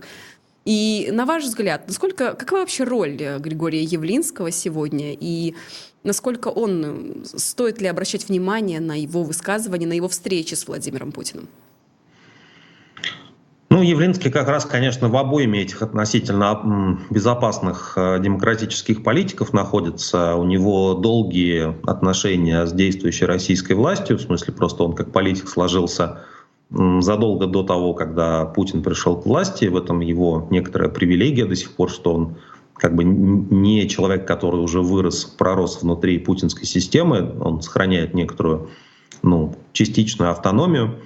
И 0.70 1.10
на 1.12 1.26
ваш 1.26 1.46
взгляд, 1.46 1.88
насколько, 1.88 2.36
какова 2.36 2.60
вообще 2.60 2.84
роль 2.84 3.18
э, 3.20 3.40
Григория 3.40 3.82
Явлинского 3.82 4.52
сегодня 4.52 5.18
и 5.20 5.56
насколько 6.04 6.50
он, 6.50 7.24
стоит 7.24 7.82
ли 7.82 7.88
обращать 7.88 8.30
внимание 8.30 8.80
на 8.80 8.94
его 8.94 9.24
высказывания, 9.24 9.88
на 9.88 9.94
его 9.94 10.08
встречи 10.08 10.54
с 10.54 10.68
Владимиром 10.68 11.12
Путиным? 11.12 11.48
Ну, 13.72 13.82
Явлинский 13.82 14.30
как 14.30 14.48
раз, 14.48 14.64
конечно, 14.66 15.10
в 15.10 15.18
обоими 15.18 15.58
этих 15.58 15.82
относительно 15.82 17.00
безопасных 17.10 17.94
э, 17.96 18.20
демократических 18.20 19.02
политиков 19.02 19.54
находится. 19.54 20.36
У 20.36 20.44
него 20.44 20.94
долгие 20.94 21.78
отношения 21.90 22.68
с 22.68 22.74
действующей 22.74 23.26
российской 23.26 23.74
властью, 23.74 24.20
в 24.20 24.22
смысле 24.22 24.54
просто 24.54 24.84
он 24.84 24.94
как 24.94 25.12
политик 25.12 25.50
сложился 25.50 26.20
задолго 26.72 27.48
до 27.48 27.64
того, 27.64 27.94
когда 27.94 28.46
Путин 28.46 28.84
пришел 28.84 29.20
к 29.20 29.26
власти. 29.26 29.66
В 29.66 29.78
этом 29.78 30.02
его 30.02 30.48
некоторая 30.52 30.90
привилегия 30.90 31.46
до 31.46 31.56
сих 31.56 31.76
пор, 31.76 31.90
что 31.90 32.14
он 32.14 32.38
как 32.76 32.96
бы 32.96 33.04
не 33.04 33.88
человек, 33.90 34.26
который 34.26 34.62
уже 34.62 34.82
вырос, 34.82 35.26
пророс 35.26 35.82
внутри 35.82 36.18
путинской 36.20 36.66
системы, 36.66 37.36
он 37.42 37.62
сохраняет 37.62 38.14
некоторую 38.14 38.70
ну, 39.22 39.56
частичную 39.74 40.32
автономию, 40.32 41.00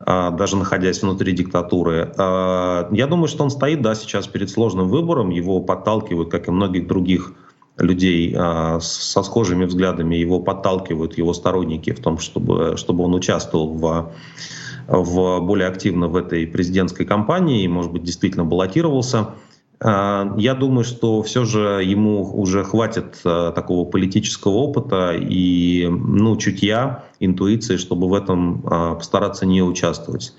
а, 0.00 0.30
даже 0.30 0.56
находясь 0.56 1.02
внутри 1.02 1.32
диктатуры. 1.32 2.12
А, 2.16 2.88
я 2.92 3.06
думаю, 3.06 3.28
что 3.28 3.44
он 3.44 3.50
стоит 3.50 3.82
да, 3.82 3.94
сейчас 3.94 4.26
перед 4.26 4.48
сложным 4.48 4.88
выбором, 4.88 5.30
его 5.30 5.60
подталкивают, 5.60 6.30
как 6.30 6.48
и 6.48 6.50
многих 6.50 6.86
других 6.86 7.34
людей 7.76 8.34
а, 8.36 8.80
со 8.80 9.22
схожими 9.22 9.64
взглядами, 9.64 10.16
его 10.16 10.40
подталкивают 10.40 11.18
его 11.18 11.34
сторонники 11.34 11.92
в 11.92 12.00
том, 12.00 12.18
чтобы, 12.18 12.76
чтобы 12.76 13.04
он 13.04 13.14
участвовал 13.14 13.74
в 13.74 14.12
в, 14.88 15.40
более 15.40 15.68
активно 15.68 16.08
в 16.08 16.16
этой 16.16 16.46
президентской 16.46 17.04
кампании 17.04 17.62
и, 17.62 17.68
может 17.68 17.92
быть, 17.92 18.02
действительно 18.02 18.44
баллотировался. 18.44 19.34
А, 19.80 20.34
я 20.38 20.54
думаю, 20.54 20.84
что 20.84 21.22
все 21.22 21.44
же 21.44 21.82
ему 21.84 22.22
уже 22.34 22.64
хватит 22.64 23.20
а, 23.24 23.52
такого 23.52 23.88
политического 23.88 24.54
опыта 24.54 25.14
и 25.14 25.86
ну, 25.88 26.36
чутья, 26.36 27.04
интуиции, 27.20 27.76
чтобы 27.76 28.08
в 28.08 28.14
этом 28.14 28.64
а, 28.66 28.94
постараться 28.94 29.46
не 29.46 29.62
участвовать. 29.62 30.34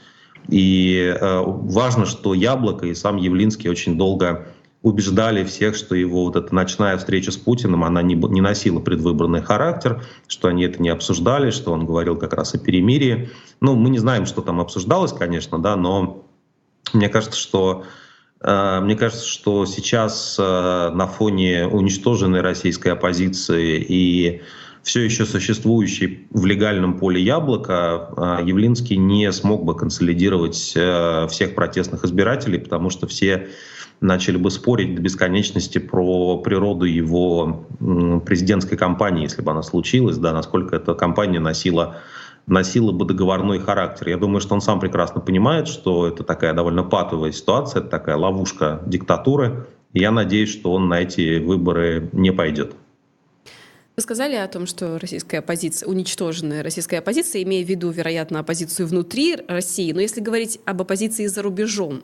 И 0.48 1.16
важно, 1.22 2.08
что 2.08 2.34
Яблоко 2.34 2.88
и 2.88 2.96
сам 2.96 3.18
Явлинский 3.18 3.70
очень 3.70 3.98
долго 3.98 4.48
убеждали 4.82 5.44
всех, 5.44 5.76
что 5.76 5.94
его 5.94 6.26
вот 6.26 6.36
эта 6.36 6.56
ночная 6.56 6.98
встреча 6.98 7.32
с 7.32 7.38
Путиным, 7.38 7.84
она 7.84 8.02
не, 8.02 8.16
не 8.16 8.40
носила 8.40 8.80
предвыборный 8.80 9.42
характер, 9.42 10.04
что 10.28 10.48
они 10.48 10.64
это 10.64 10.82
не 10.82 10.90
обсуждали, 10.90 11.52
что 11.52 11.74
он 11.74 11.86
говорил 11.86 12.16
как 12.16 12.34
раз 12.34 12.56
о 12.56 12.60
перемирии. 12.60 13.30
Ну, 13.60 13.76
мы 13.76 13.90
не 13.90 14.00
знаем, 14.00 14.26
что 14.26 14.42
там 14.42 14.62
обсуждалось, 14.62 15.12
конечно, 15.12 15.60
да, 15.60 15.76
но 15.76 16.26
мне 16.94 17.10
кажется, 17.10 17.38
что 17.38 17.84
э, 18.42 18.80
мне 18.82 18.96
кажется, 18.96 19.28
что 19.28 19.66
сейчас 19.66 20.38
э, 20.40 20.92
на 20.94 21.08
фоне 21.08 21.68
уничтоженной 21.68 22.40
российской 22.40 22.90
оппозиции 22.90 23.86
и 23.88 24.42
все 24.82 25.02
еще 25.02 25.26
существующей 25.26 26.28
в 26.32 26.46
легальном 26.46 26.98
поле 26.98 27.22
яблока, 27.22 28.40
э, 28.42 28.46
Явлинский 28.48 28.96
не 28.96 29.30
смог 29.34 29.66
бы 29.66 29.76
консолидировать 29.76 30.56
всех 30.56 31.54
протестных 31.54 32.06
избирателей, 32.06 32.60
потому 32.60 32.90
что 32.90 33.08
все 33.08 33.50
начали 34.02 34.38
бы 34.38 34.52
спорить 34.52 34.96
до 34.96 35.02
бесконечности 35.02 35.78
про 35.78 36.38
природу 36.38 36.86
его 36.86 37.66
президентской 38.26 38.78
кампании, 38.78 39.24
если 39.24 39.42
бы 39.42 39.52
она 39.52 39.62
случилась, 39.64 40.18
да, 40.18 40.34
насколько 40.34 40.76
эта 40.76 40.94
кампания 40.94 41.40
носила 41.40 41.98
носила 42.50 42.92
бы 42.92 43.06
договорной 43.06 43.60
характер. 43.60 44.10
Я 44.10 44.18
думаю, 44.18 44.42
что 44.42 44.56
он 44.56 44.62
сам 44.62 44.80
прекрасно 44.80 45.22
понимает, 45.22 45.68
что 45.68 46.08
это 46.08 46.24
такая 46.24 46.54
довольно 46.54 46.84
патовая 46.84 47.32
ситуация, 47.32 47.82
это 47.82 47.90
такая 47.90 48.16
ловушка 48.16 48.82
диктатуры. 48.88 49.68
И 49.94 50.00
я 50.00 50.12
надеюсь, 50.12 50.52
что 50.52 50.74
он 50.74 50.88
на 50.90 51.02
эти 51.02 51.40
выборы 51.40 52.10
не 52.12 52.32
пойдет. 52.32 52.74
Вы 53.96 54.04
сказали 54.04 54.36
о 54.36 54.48
том, 54.48 54.66
что 54.66 54.98
российская 54.98 55.40
оппозиция, 55.40 55.88
уничтоженная 55.90 56.64
российская 56.64 57.00
оппозиция, 57.00 57.44
имея 57.44 57.66
в 57.66 57.68
виду, 57.68 57.90
вероятно, 57.90 58.40
оппозицию 58.40 58.88
внутри 58.88 59.36
России, 59.48 59.92
но 59.92 60.00
если 60.00 60.22
говорить 60.22 60.60
об 60.64 60.82
оппозиции 60.82 61.26
за 61.26 61.42
рубежом, 61.42 62.02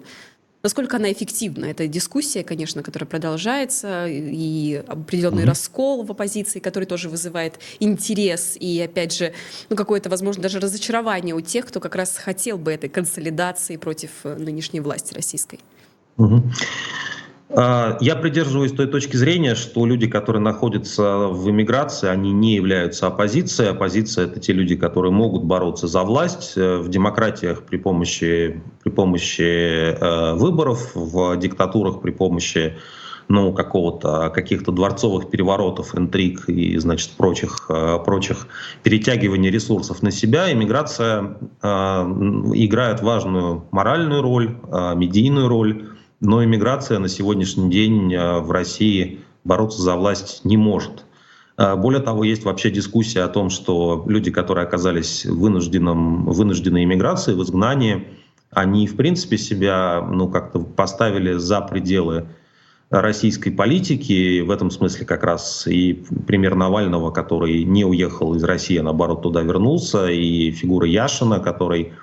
Насколько 0.65 0.97
она 0.97 1.11
эффективна? 1.11 1.65
Это 1.65 1.87
дискуссия, 1.87 2.43
конечно, 2.43 2.81
которая 2.81 3.07
продолжается, 3.07 4.07
и 4.07 4.83
определенный 4.87 5.43
mm-hmm. 5.43 5.45
раскол 5.45 6.03
в 6.03 6.09
оппозиции, 6.09 6.57
который 6.57 6.85
тоже 6.85 7.07
вызывает 7.07 7.59
интерес 7.79 8.57
и, 8.59 8.81
опять 8.81 9.13
же, 9.13 9.31
ну, 9.69 9.75
какое-то, 9.75 10.09
возможно, 10.09 10.41
даже 10.41 10.59
разочарование 10.59 11.35
у 11.35 11.41
тех, 11.41 11.67
кто 11.67 11.79
как 11.79 11.93
раз 11.93 12.17
хотел 12.17 12.57
бы 12.57 12.73
этой 12.73 12.89
консолидации 12.89 13.77
против 13.77 14.09
э, 14.23 14.37
нынешней 14.37 14.79
власти 14.79 15.13
российской. 15.13 15.59
Mm-hmm. 16.17 16.41
А, 17.49 17.97
я 18.01 18.15
придерживаюсь 18.15 18.71
той 18.71 18.87
точки 18.87 19.15
зрения, 19.17 19.55
что 19.55 19.85
люди, 19.85 20.07
которые 20.07 20.41
находятся 20.41 21.27
в 21.27 21.49
эмиграции, 21.49 22.09
они 22.09 22.31
не 22.31 22.55
являются 22.55 23.07
оппозицией. 23.07 23.69
Оппозиция— 23.69 24.25
это 24.27 24.39
те 24.39 24.53
люди, 24.53 24.75
которые 24.75 25.11
могут 25.11 25.43
бороться 25.43 25.87
за 25.87 26.03
власть 26.03 26.53
э, 26.55 26.77
в 26.77 26.89
демократиях 26.89 27.63
при 27.63 27.77
помощи, 27.77 28.61
при 28.83 28.89
помощи 28.89 29.41
э, 29.41 30.33
выборов, 30.33 30.91
в 30.95 31.37
диктатурах 31.37 32.01
при 32.01 32.11
помощи 32.11 32.75
ну, 33.27 33.53
какого-то, 33.53 34.29
каких-то 34.29 34.71
дворцовых 34.71 35.29
переворотов, 35.29 35.97
интриг 35.97 36.47
и, 36.47 36.77
значит, 36.77 37.11
прочих, 37.11 37.65
э, 37.69 37.99
прочих 38.03 38.47
перетягиваний 38.83 39.49
ресурсов 39.49 40.01
на 40.01 40.11
себя, 40.11 40.51
иммиграция 40.51 41.37
э, 41.61 41.67
играет 41.67 43.01
важную 43.01 43.65
моральную 43.71 44.21
роль, 44.21 44.57
э, 44.71 44.95
медийную 44.95 45.47
роль, 45.47 45.94
но 46.19 46.43
иммиграция 46.43 46.99
на 46.99 47.07
сегодняшний 47.07 47.69
день 47.69 48.13
э, 48.13 48.39
в 48.39 48.51
России 48.51 49.19
бороться 49.43 49.81
за 49.81 49.95
власть 49.95 50.45
не 50.45 50.57
может. 50.57 51.05
Э, 51.57 51.75
более 51.75 52.01
того, 52.01 52.23
есть 52.23 52.43
вообще 52.43 52.71
дискуссия 52.71 53.21
о 53.21 53.27
том, 53.27 53.49
что 53.49 54.03
люди, 54.07 54.31
которые 54.31 54.65
оказались 54.65 55.25
в 55.25 55.39
вынужденном, 55.39 56.25
вынужденной 56.25 56.83
иммиграции, 56.83 57.33
в 57.33 57.43
изгнании, 57.43 58.07
они 58.51 58.87
в 58.87 58.95
принципе 58.95 59.37
себя 59.37 60.01
ну, 60.01 60.29
как-то 60.29 60.59
поставили 60.59 61.33
за 61.33 61.61
пределы 61.61 62.27
российской 62.89 63.49
политики. 63.51 64.41
В 64.41 64.51
этом 64.51 64.71
смысле 64.71 65.05
как 65.05 65.23
раз 65.23 65.67
и 65.67 66.05
пример 66.27 66.55
Навального, 66.55 67.11
который 67.11 67.63
не 67.63 67.83
уехал 67.83 68.35
из 68.35 68.43
России, 68.43 68.77
а 68.77 68.83
наоборот 68.83 69.23
туда 69.23 69.41
вернулся, 69.41 70.07
и 70.07 70.51
фигура 70.51 70.87
Яшина, 70.87 71.39
который 71.39 71.93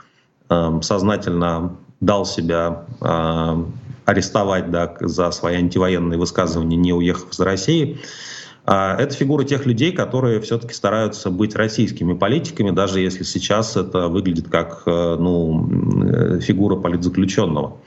э, 0.50 0.78
сознательно 0.82 1.76
дал 2.02 2.26
себя 2.26 2.84
э, 3.00 3.64
арестовать 4.04 4.70
да, 4.70 4.94
за 5.00 5.30
свои 5.30 5.56
антивоенные 5.56 6.18
высказывания, 6.18 6.76
не 6.76 6.92
уехав 6.92 7.30
из 7.30 7.40
России. 7.40 8.00
А, 8.64 8.96
это 8.96 9.14
фигуры 9.14 9.44
тех 9.44 9.66
людей, 9.66 9.92
которые 9.92 10.40
все-таки 10.40 10.74
стараются 10.74 11.30
быть 11.30 11.54
российскими 11.54 12.12
политиками, 12.12 12.70
даже 12.70 13.00
если 13.00 13.22
сейчас 13.22 13.76
это 13.76 14.08
выглядит 14.08 14.48
как 14.48 14.82
э, 14.86 15.16
ну, 15.18 15.68
э, 16.04 16.40
фигура 16.40 16.76
политзаключенного. 16.76 17.78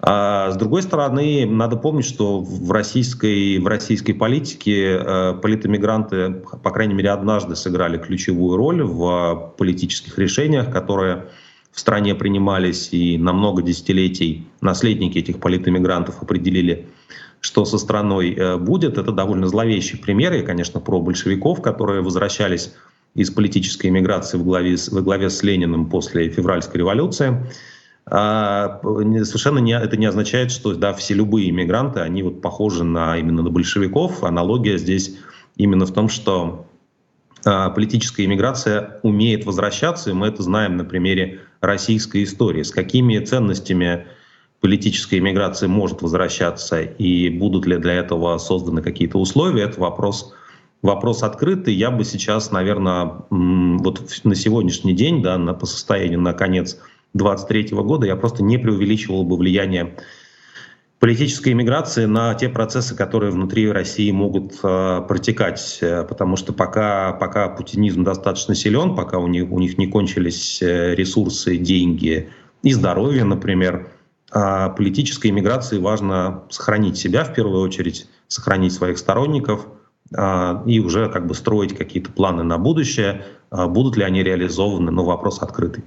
А 0.00 0.50
с 0.50 0.56
другой 0.56 0.82
стороны, 0.82 1.46
надо 1.46 1.76
помнить, 1.76 2.04
что 2.04 2.40
в 2.40 2.70
российской, 2.72 3.58
в 3.58 3.66
российской 3.66 4.12
политике 4.14 4.98
э, 4.98 5.34
политэмигранты, 5.40 6.42
по 6.62 6.70
крайней 6.70 6.94
мере, 6.94 7.10
однажды 7.10 7.56
сыграли 7.56 7.98
ключевую 7.98 8.56
роль 8.56 8.82
в 8.82 9.54
политических 9.56 10.18
решениях, 10.18 10.70
которые 10.70 11.26
в 11.74 11.80
стране 11.80 12.14
принимались, 12.14 12.90
и 12.92 13.18
на 13.18 13.32
много 13.32 13.60
десятилетий 13.60 14.46
наследники 14.60 15.18
этих 15.18 15.40
политэмигрантов 15.40 16.22
определили, 16.22 16.86
что 17.40 17.64
со 17.64 17.78
страной 17.78 18.32
э, 18.32 18.56
будет. 18.58 18.96
Это 18.96 19.10
довольно 19.10 19.48
зловещий 19.48 19.98
пример. 19.98 20.32
И, 20.34 20.42
конечно, 20.42 20.78
про 20.78 21.00
большевиков, 21.00 21.60
которые 21.60 22.00
возвращались 22.00 22.72
из 23.16 23.30
политической 23.30 23.88
эмиграции 23.88 24.38
в 24.38 24.44
главе, 24.44 24.76
в 24.76 25.02
главе 25.02 25.28
с 25.28 25.42
Лениным 25.42 25.86
после 25.90 26.28
февральской 26.28 26.78
революции. 26.78 27.44
А, 28.06 28.80
совершенно 28.82 29.58
не, 29.58 29.76
это 29.76 29.96
не 29.96 30.06
означает, 30.06 30.52
что 30.52 30.74
да, 30.74 30.92
все 30.92 31.14
любые 31.14 31.50
иммигранты, 31.50 32.00
они 32.00 32.22
вот 32.22 32.40
похожи 32.40 32.84
на, 32.84 33.18
именно 33.18 33.42
на 33.42 33.50
большевиков. 33.50 34.22
Аналогия 34.22 34.78
здесь 34.78 35.16
именно 35.56 35.86
в 35.86 35.92
том, 35.92 36.08
что 36.08 36.66
а, 37.44 37.70
политическая 37.70 38.24
иммиграция 38.24 39.00
умеет 39.02 39.44
возвращаться, 39.44 40.10
и 40.10 40.12
мы 40.12 40.28
это 40.28 40.42
знаем 40.42 40.76
на 40.76 40.84
примере 40.84 41.40
российской 41.66 42.24
истории. 42.24 42.62
С 42.62 42.70
какими 42.70 43.18
ценностями 43.18 44.06
политическая 44.60 45.18
иммиграция 45.18 45.68
может 45.68 46.02
возвращаться 46.02 46.80
и 46.80 47.28
будут 47.28 47.66
ли 47.66 47.76
для 47.76 47.94
этого 47.94 48.38
созданы 48.38 48.82
какие-то 48.82 49.18
условия, 49.18 49.64
это 49.64 49.80
вопрос, 49.80 50.32
вопрос 50.82 51.22
открытый. 51.22 51.74
Я 51.74 51.90
бы 51.90 52.04
сейчас, 52.04 52.50
наверное, 52.50 53.24
вот 53.30 54.00
на 54.24 54.34
сегодняшний 54.34 54.94
день, 54.94 55.22
да, 55.22 55.36
на, 55.36 55.52
по 55.54 55.66
состоянию 55.66 56.20
на 56.20 56.32
конец 56.32 56.78
2023 57.14 57.76
года, 57.82 58.06
я 58.06 58.16
просто 58.16 58.42
не 58.42 58.58
преувеличивал 58.58 59.24
бы 59.24 59.36
влияние 59.36 59.96
политической 60.98 61.52
иммиграции 61.52 62.06
на 62.06 62.34
те 62.34 62.48
процессы, 62.48 62.96
которые 62.96 63.30
внутри 63.30 63.70
России 63.70 64.10
могут 64.10 64.54
э, 64.62 65.02
протекать. 65.06 65.78
Потому 65.80 66.36
что 66.36 66.52
пока, 66.52 67.12
пока 67.12 67.48
путинизм 67.48 68.04
достаточно 68.04 68.54
силен, 68.54 68.94
пока 68.94 69.18
у 69.18 69.26
них, 69.26 69.50
у 69.50 69.58
них 69.58 69.76
не 69.78 69.86
кончились 69.86 70.62
э, 70.62 70.94
ресурсы, 70.94 71.56
деньги 71.56 72.30
и 72.64 72.72
здоровье, 72.72 73.24
например, 73.24 73.90
э, 74.32 74.70
политической 74.76 75.28
иммиграции 75.28 75.78
важно 75.78 76.44
сохранить 76.48 76.96
себя 76.96 77.24
в 77.24 77.34
первую 77.34 77.60
очередь, 77.60 78.08
сохранить 78.26 78.72
своих 78.72 78.96
сторонников 78.98 79.66
э, 80.16 80.62
и 80.66 80.80
уже 80.80 81.10
как 81.10 81.26
бы 81.26 81.34
строить 81.34 81.76
какие-то 81.76 82.10
планы 82.10 82.42
на 82.42 82.56
будущее. 82.56 83.26
Э, 83.50 83.66
будут 83.66 83.98
ли 83.98 84.02
они 84.04 84.22
реализованы, 84.22 84.90
но 84.90 85.04
вопрос 85.04 85.42
открытый. 85.42 85.84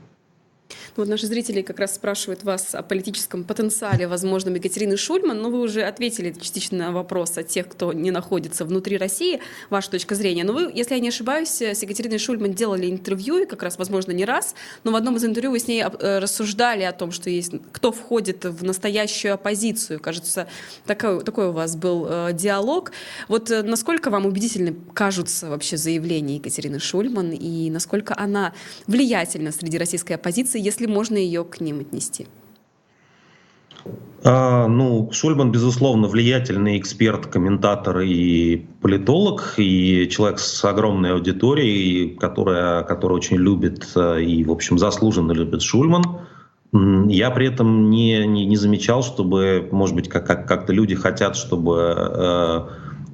Вот 0.97 1.07
наши 1.07 1.27
зрители 1.27 1.61
как 1.61 1.79
раз 1.79 1.93
спрашивают 1.93 2.43
вас 2.43 2.73
о 2.73 2.81
политическом 2.81 3.43
потенциале, 3.43 4.07
возможном, 4.07 4.55
Екатерины 4.55 4.97
Шульман, 4.97 5.39
но 5.39 5.51
вы 5.51 5.61
уже 5.61 5.83
ответили 5.83 6.31
частично 6.31 6.77
на 6.87 6.91
вопрос 6.91 7.37
о 7.37 7.43
тех, 7.43 7.67
кто 7.67 7.93
не 7.93 8.09
находится 8.09 8.65
внутри 8.65 8.97
России, 8.97 9.39
ваша 9.69 9.91
точка 9.91 10.15
зрения. 10.15 10.43
Но 10.43 10.53
вы, 10.53 10.71
если 10.73 10.95
я 10.95 10.99
не 10.99 11.09
ошибаюсь, 11.09 11.61
с 11.61 11.83
Екатериной 11.83 12.17
Шульман 12.17 12.53
делали 12.53 12.89
интервью, 12.89 13.37
и 13.37 13.45
как 13.45 13.61
раз, 13.61 13.77
возможно, 13.77 14.11
не 14.11 14.25
раз, 14.25 14.55
но 14.83 14.91
в 14.91 14.95
одном 14.95 15.17
из 15.17 15.25
интервью 15.25 15.51
вы 15.51 15.59
с 15.59 15.67
ней 15.67 15.83
э, 15.83 16.17
рассуждали 16.17 16.81
о 16.81 16.91
том, 16.93 17.11
что 17.11 17.29
есть, 17.29 17.51
кто 17.71 17.91
входит 17.91 18.45
в 18.45 18.63
настоящую 18.63 19.35
оппозицию. 19.35 19.99
Кажется, 19.99 20.47
такой, 20.87 21.23
такой 21.23 21.49
у 21.49 21.51
вас 21.51 21.75
был 21.75 22.07
э, 22.09 22.33
диалог. 22.33 22.91
Вот 23.27 23.51
э, 23.51 23.61
насколько 23.61 24.09
вам 24.09 24.25
убедительны 24.25 24.75
кажутся 24.95 25.47
вообще 25.47 25.77
заявления 25.77 26.37
Екатерины 26.37 26.79
Шульман, 26.79 27.33
и 27.33 27.69
насколько 27.69 28.17
она 28.17 28.53
влиятельна 28.87 29.51
среди 29.51 29.77
российской 29.77 30.13
оппозиции, 30.13 30.59
если 30.59 30.86
можно 30.87 31.17
ее 31.17 31.43
к 31.43 31.59
ним 31.59 31.79
отнести? 31.79 32.27
А, 34.23 34.67
ну, 34.67 35.09
Шульман, 35.11 35.51
безусловно, 35.51 36.07
влиятельный 36.07 36.77
эксперт, 36.77 37.27
комментатор 37.27 37.99
и 37.99 38.65
политолог, 38.81 39.53
и 39.57 40.09
человек 40.09 40.39
с 40.39 40.65
огромной 40.65 41.13
аудиторией, 41.13 42.15
которая, 42.15 42.83
которая 42.83 43.17
очень 43.17 43.37
любит 43.37 43.87
э, 43.95 44.23
и, 44.23 44.43
в 44.43 44.51
общем, 44.51 44.77
заслуженно 44.77 45.31
любит 45.31 45.61
Шульман. 45.61 46.03
Я 46.73 47.31
при 47.31 47.47
этом 47.47 47.89
не, 47.89 48.27
не, 48.27 48.45
не 48.45 48.57
замечал, 48.57 49.01
чтобы, 49.01 49.69
может 49.71 49.95
быть, 49.95 50.09
как, 50.09 50.27
как, 50.27 50.47
как-то 50.47 50.73
люди 50.73 50.95
хотят, 50.95 51.37
чтобы 51.37 51.95
э, 51.95 52.59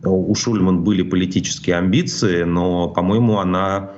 у 0.06 0.34
Шульман 0.34 0.84
были 0.84 1.03
политические 1.03 1.77
амбиции, 1.77 2.44
но, 2.44 2.89
по-моему, 2.89 3.39
она 3.39 3.92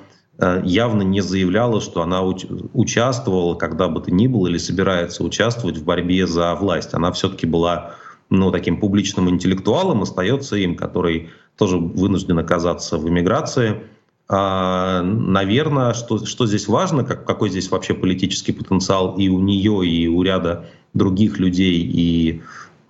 явно 0.63 1.01
не 1.01 1.22
заявляла, 1.22 1.80
что 1.82 2.01
она 2.01 2.22
участвовала, 2.22 3.56
когда 3.56 3.88
бы 3.88 4.01
то 4.01 4.12
ни 4.12 4.27
было, 4.27 4.48
или 4.48 4.58
собирается 4.58 5.24
участвовать 5.24 5.77
в 5.77 5.86
борьбе 5.86 6.27
за 6.27 6.54
власть. 6.56 6.94
Она 6.94 7.12
все-таки 7.12 7.46
была 7.46 7.96
ну, 8.30 8.51
таким 8.51 8.80
публичным 8.80 9.30
интеллектуалом, 9.30 10.01
остается 10.01 10.58
им, 10.58 10.75
который 10.75 11.30
тоже 11.58 11.77
вынужден 11.77 12.38
оказаться 12.39 12.98
в 12.98 13.08
эмиграции. 13.08 13.84
А, 14.27 15.04
наверное, 15.04 15.94
что, 15.94 16.25
что 16.25 16.48
здесь 16.48 16.68
важно, 16.68 17.04
как, 17.04 17.25
какой 17.25 17.50
здесь 17.50 17.70
вообще 17.70 17.94
политический 17.94 18.51
потенциал 18.51 19.15
и 19.18 19.30
у 19.30 19.39
нее, 19.39 19.88
и 19.88 20.08
у 20.08 20.22
ряда 20.24 20.65
других 20.94 21.38
людей 21.38 21.80
и 21.80 22.42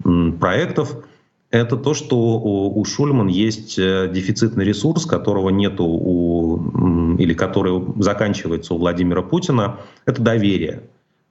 м, 0.03 0.33
проектов– 0.39 0.95
это 1.51 1.77
то, 1.77 1.93
что 1.93 2.17
у 2.17 2.83
Шульман 2.83 3.27
есть 3.27 3.77
э, 3.77 4.09
дефицитный 4.11 4.65
ресурс, 4.65 5.05
которого 5.05 5.49
нету 5.49 5.85
у, 5.85 7.17
или 7.17 7.33
который 7.33 7.81
заканчивается 8.01 8.73
у 8.73 8.77
Владимира 8.77 9.21
Путина, 9.21 9.79
это 10.05 10.21
доверие. 10.21 10.83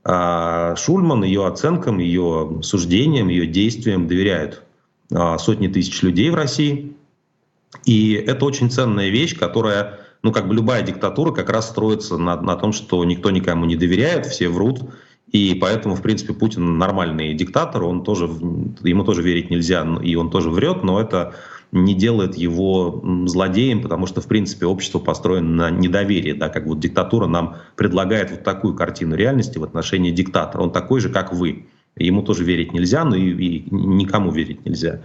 А 0.05 0.77
Шульман 0.77 1.25
ее 1.25 1.47
оценкам, 1.47 1.99
ее 1.99 2.59
суждениям, 2.63 3.29
ее 3.29 3.47
действиям 3.47 4.07
доверяют 4.07 4.63
а, 5.13 5.39
сотни 5.39 5.69
тысяч 5.69 6.03
людей 6.03 6.31
в 6.31 6.35
России. 6.35 6.95
И 7.85 8.13
это 8.13 8.45
очень 8.45 8.71
ценная 8.71 9.09
вещь, 9.09 9.39
которая, 9.39 9.99
ну 10.23 10.31
как 10.31 10.47
бы 10.47 10.55
любая 10.55 10.83
диктатура 10.83 11.33
как 11.33 11.51
раз 11.51 11.69
строится 11.71 12.19
на, 12.19 12.41
на 12.41 12.57
том, 12.57 12.73
что 12.73 13.05
никто 13.05 13.31
никому 13.31 13.65
не 13.65 13.77
доверяет, 13.77 14.27
все 14.27 14.49
врут, 14.49 14.83
и 15.35 15.53
поэтому, 15.57 15.97
в 15.97 16.01
принципе, 16.01 16.33
Путин 16.33 16.79
нормальный 16.79 17.35
диктатор, 17.35 17.83
он 17.83 18.05
тоже, 18.05 18.27
ему 18.85 19.03
тоже 19.03 19.21
верить 19.21 19.51
нельзя, 19.51 19.85
и 20.01 20.15
он 20.15 20.31
тоже 20.31 20.49
врет, 20.49 20.85
но 20.85 21.01
это 21.01 21.35
не 21.73 21.93
делает 21.93 22.37
его 22.37 23.03
злодеем, 23.27 23.83
потому 23.83 24.07
что, 24.07 24.21
в 24.21 24.29
принципе, 24.29 24.67
общество 24.67 25.01
построено 25.01 25.71
на 25.71 25.71
недоверии, 25.73 26.35
да, 26.35 26.49
как 26.49 26.67
вот 26.67 26.79
диктатура 26.79 27.27
нам 27.27 27.57
предлагает 27.75 28.31
вот 28.31 28.45
такую 28.45 28.77
картину 28.77 29.17
реальности 29.17 29.59
в 29.59 29.65
отношении 29.65 30.13
диктатора. 30.13 30.63
Он 30.63 30.71
такой 30.71 31.01
же, 31.01 31.09
как 31.09 31.33
вы. 31.33 31.67
Ему 31.97 32.23
тоже 32.23 32.45
верить 32.45 32.73
нельзя, 32.73 33.05
но 33.05 33.17
и, 33.17 33.31
и 33.31 33.75
никому 33.75 34.31
верить 34.31 34.65
нельзя. 34.65 35.01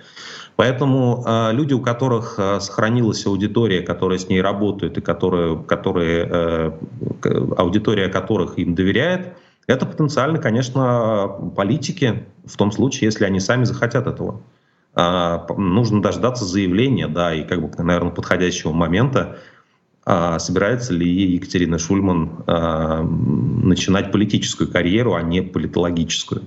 Поэтому 0.57 1.23
э, 1.25 1.53
люди, 1.53 1.73
у 1.73 1.81
которых 1.81 2.35
э, 2.37 2.59
сохранилась 2.59 3.25
аудитория, 3.25 3.81
которая 3.81 4.19
с 4.19 4.29
ней 4.29 4.41
работает 4.41 4.95
и 4.99 5.01
которые, 5.01 5.57
которые, 5.57 6.27
э, 6.29 6.71
аудитория 7.57 8.09
которых 8.09 8.59
им 8.59 8.75
доверяет, 8.75 9.33
это 9.69 9.85
потенциально, 9.85 10.39
конечно, 10.39 11.51
политики, 11.55 12.25
в 12.43 12.57
том 12.57 12.71
случае, 12.71 13.05
если 13.05 13.25
они 13.25 13.39
сами 13.39 13.65
захотят 13.65 14.07
этого. 14.07 14.41
А, 14.95 15.45
нужно 15.57 16.01
дождаться 16.01 16.43
заявления, 16.43 17.07
да, 17.07 17.33
и, 17.35 17.43
как 17.43 17.61
бы, 17.61 17.83
наверное, 17.83 18.11
подходящего 18.11 18.71
момента, 18.71 19.37
а, 20.05 20.39
собирается 20.39 20.93
ли 20.93 21.35
Екатерина 21.35 21.77
Шульман 21.77 22.43
а, 22.47 23.03
начинать 23.03 24.11
политическую 24.11 24.71
карьеру, 24.71 25.13
а 25.13 25.21
не 25.21 25.43
политологическую. 25.43 26.43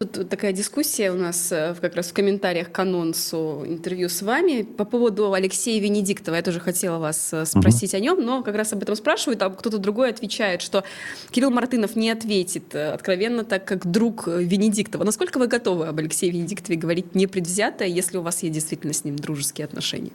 Тут 0.00 0.30
такая 0.30 0.54
дискуссия 0.54 1.10
у 1.10 1.14
нас 1.14 1.52
э, 1.52 1.74
как 1.78 1.94
раз 1.94 2.08
в 2.08 2.14
комментариях 2.14 2.72
к 2.72 2.78
анонсу 2.78 3.64
интервью 3.66 4.08
с 4.08 4.22
вами 4.22 4.62
по 4.62 4.86
поводу 4.86 5.34
Алексея 5.34 5.78
Венедиктова. 5.78 6.36
Я 6.36 6.42
тоже 6.42 6.58
хотела 6.58 6.96
вас 6.96 7.34
э, 7.34 7.44
спросить 7.44 7.92
угу. 7.92 7.98
о 7.98 8.00
нем, 8.00 8.24
но 8.24 8.42
как 8.42 8.54
раз 8.54 8.72
об 8.72 8.80
этом 8.80 8.96
спрашивают, 8.96 9.42
а 9.42 9.50
кто-то 9.50 9.76
другой 9.76 10.08
отвечает, 10.08 10.62
что 10.62 10.84
Кирилл 11.30 11.50
Мартынов 11.50 11.96
не 11.96 12.08
ответит 12.08 12.74
э, 12.74 12.92
откровенно, 12.92 13.44
так 13.44 13.66
как 13.66 13.86
друг 13.90 14.26
Венедиктова. 14.26 15.04
Насколько 15.04 15.36
вы 15.36 15.48
готовы 15.48 15.86
об 15.86 15.98
Алексее 15.98 16.32
Венедиктове 16.32 16.78
говорить 16.78 17.14
непредвзято, 17.14 17.84
если 17.84 18.16
у 18.16 18.22
вас 18.22 18.42
есть 18.42 18.54
действительно 18.54 18.94
с 18.94 19.04
ним 19.04 19.16
дружеские 19.16 19.66
отношения? 19.66 20.12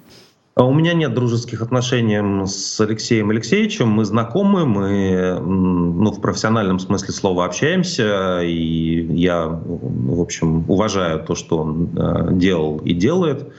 А 0.56 0.64
у 0.64 0.74
меня 0.74 0.94
нет 0.94 1.14
дружеских 1.14 1.62
отношений 1.62 2.48
с 2.48 2.80
Алексеем 2.80 3.30
Алексеевичем. 3.30 3.90
Мы 3.90 4.06
знакомы, 4.06 4.66
мы 4.66 5.38
ну, 5.38 6.12
в 6.14 6.22
профессиональном 6.22 6.80
смысле 6.80 7.14
слова 7.14 7.44
общаемся, 7.44 8.40
и 8.42 9.06
я, 9.18 9.48
в 9.48 10.22
общем, 10.22 10.64
уважаю 10.70 11.20
то, 11.26 11.36
что 11.36 11.58
он 11.58 11.90
э, 11.98 12.30
делал 12.36 12.78
и 12.78 12.94
делает. 12.94 13.54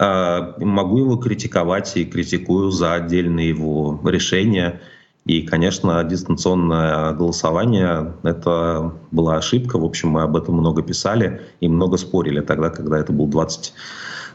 Э, 0.00 0.54
могу 0.58 1.00
его 1.00 1.16
критиковать 1.16 1.94
и 1.98 2.06
критикую 2.06 2.70
за 2.70 2.94
отдельные 2.94 3.50
его 3.50 4.00
решения. 4.06 4.80
И, 5.26 5.42
конечно, 5.42 6.02
дистанционное 6.02 7.12
голосование— 7.12 8.14
это 8.22 8.94
была 9.10 9.36
ошибка. 9.36 9.78
В 9.78 9.84
общем, 9.84 10.08
мы 10.08 10.22
об 10.22 10.34
этом 10.34 10.54
много 10.54 10.80
писали 10.80 11.42
и 11.60 11.68
много 11.68 11.98
спорили 11.98 12.40
тогда, 12.40 12.70
когда 12.70 12.98
это 12.98 13.12
был 13.12 13.26
20 13.26 13.74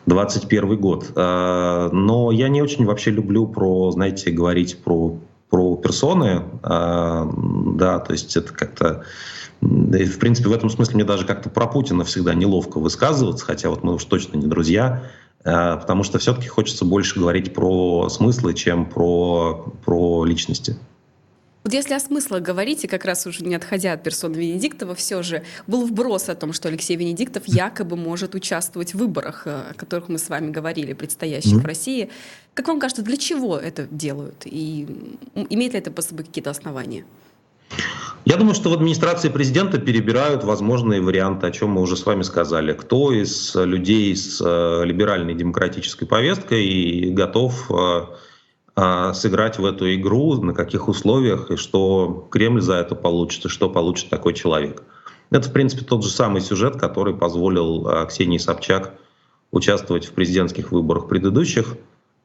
21 0.06 0.80
год. 0.80 1.12
Э, 1.16 1.90
но 1.92 2.32
я 2.32 2.50
не 2.50 2.62
очень 2.62 2.86
вообще 2.86 3.12
люблю 3.12 3.48
про, 3.48 3.92
знаете, 3.92 4.32
говорить 4.32 4.78
про, 4.84 5.18
про 5.50 5.76
персоны. 5.78 6.44
Э, 6.64 7.30
да, 7.76 8.00
то 8.00 8.12
есть 8.12 8.36
это 8.36 8.54
как-то... 8.54 9.04
В 9.62 10.20
принципе, 10.20 10.50
в 10.50 10.54
этом 10.54 10.70
смысле 10.70 10.96
мне 10.96 11.06
даже 11.06 11.26
как-то 11.26 11.50
про 11.50 11.68
Путина 11.68 12.04
всегда 12.04 12.34
неловко 12.34 12.80
высказываться, 12.80 13.46
хотя 13.46 13.70
вот 13.70 13.82
мы 13.84 13.94
уж 13.94 14.04
точно 14.04 14.38
не 14.38 14.48
друзья, 14.48 15.04
э, 15.46 15.78
потому 15.78 16.04
что 16.04 16.20
все-таки 16.20 16.48
хочется 16.48 16.84
больше 16.84 17.20
говорить 17.20 17.54
про 17.54 18.10
смыслы, 18.10 18.54
чем 18.54 18.86
про, 18.86 19.74
про 19.86 20.26
личности. 20.26 20.78
Вот 21.64 21.74
если 21.74 21.94
о 21.94 22.00
смыслах 22.00 22.42
говорить, 22.42 22.84
и 22.84 22.88
как 22.88 23.06
раз 23.06 23.26
уже 23.26 23.44
не 23.46 23.56
отходя 23.56 23.94
от 23.94 24.04
персоны 24.04 24.36
Венедиктова, 24.36 24.96
все 24.96 25.24
же 25.24 25.44
был 25.66 25.86
вброс 25.86 26.28
о 26.28 26.36
том, 26.36 26.52
что 26.52 26.68
Алексей 26.68 26.98
Венедиктов 26.98 27.44
якобы 27.46 27.96
может 27.96 28.36
участвовать 28.36 28.94
в 28.94 28.98
выборах, 28.98 29.44
э, 29.46 29.72
о 29.72 29.74
которых 29.74 30.10
мы 30.10 30.18
с 30.18 30.28
вами 30.28 30.52
говорили, 30.52 30.94
предстоящих 30.94 31.54
mm-hmm. 31.54 31.62
в 31.62 31.66
России. 31.66 32.10
Как 32.54 32.68
вам 32.68 32.80
кажется, 32.80 33.02
для 33.02 33.16
чего 33.16 33.58
это 33.58 33.88
делают? 33.90 34.44
И 34.46 34.88
имеет 35.50 35.74
ли 35.74 35.80
это 35.80 35.90
по 35.90 36.02
собой 36.02 36.26
какие-то 36.26 36.50
основания? 36.50 37.06
Я 38.26 38.38
думаю, 38.38 38.56
что 38.56 38.70
в 38.70 38.74
администрации 38.74 39.30
президента 39.30 39.80
перебирают 39.80 40.44
возможные 40.44 41.02
варианты, 41.02 41.48
о 41.48 41.52
чем 41.52 41.72
мы 41.72 41.82
уже 41.82 41.98
с 41.98 42.06
вами 42.06 42.24
сказали. 42.24 42.74
Кто 42.74 43.12
из 43.12 43.56
людей 43.56 44.16
с 44.16 44.42
э, 44.42 44.86
либеральной 44.86 45.34
демократической 45.34 46.06
повесткой 46.06 47.12
готов 47.12 47.72
э, 47.72 48.06
сыграть 48.76 49.60
в 49.60 49.66
эту 49.66 49.94
игру, 49.94 50.42
на 50.42 50.54
каких 50.54 50.88
условиях 50.88 51.52
и 51.52 51.58
что 51.58 52.28
Кремль 52.32 52.62
за 52.62 52.76
это 52.76 52.96
получит, 52.96 53.46
и 53.46 53.50
что 53.50 53.70
получит 53.70 54.10
такой 54.10 54.34
человек. 54.34 54.82
Это, 55.30 55.50
в 55.50 55.54
принципе, 55.54 55.86
тот 55.86 56.04
же 56.04 56.10
самый 56.10 56.42
сюжет, 56.42 56.78
который 56.78 57.14
позволил 57.14 58.08
Ксении 58.08 58.40
Собчак 58.40 58.94
участвовать 59.52 60.06
в 60.08 60.14
президентских 60.14 60.72
выборах 60.72 61.08
предыдущих. 61.08 61.78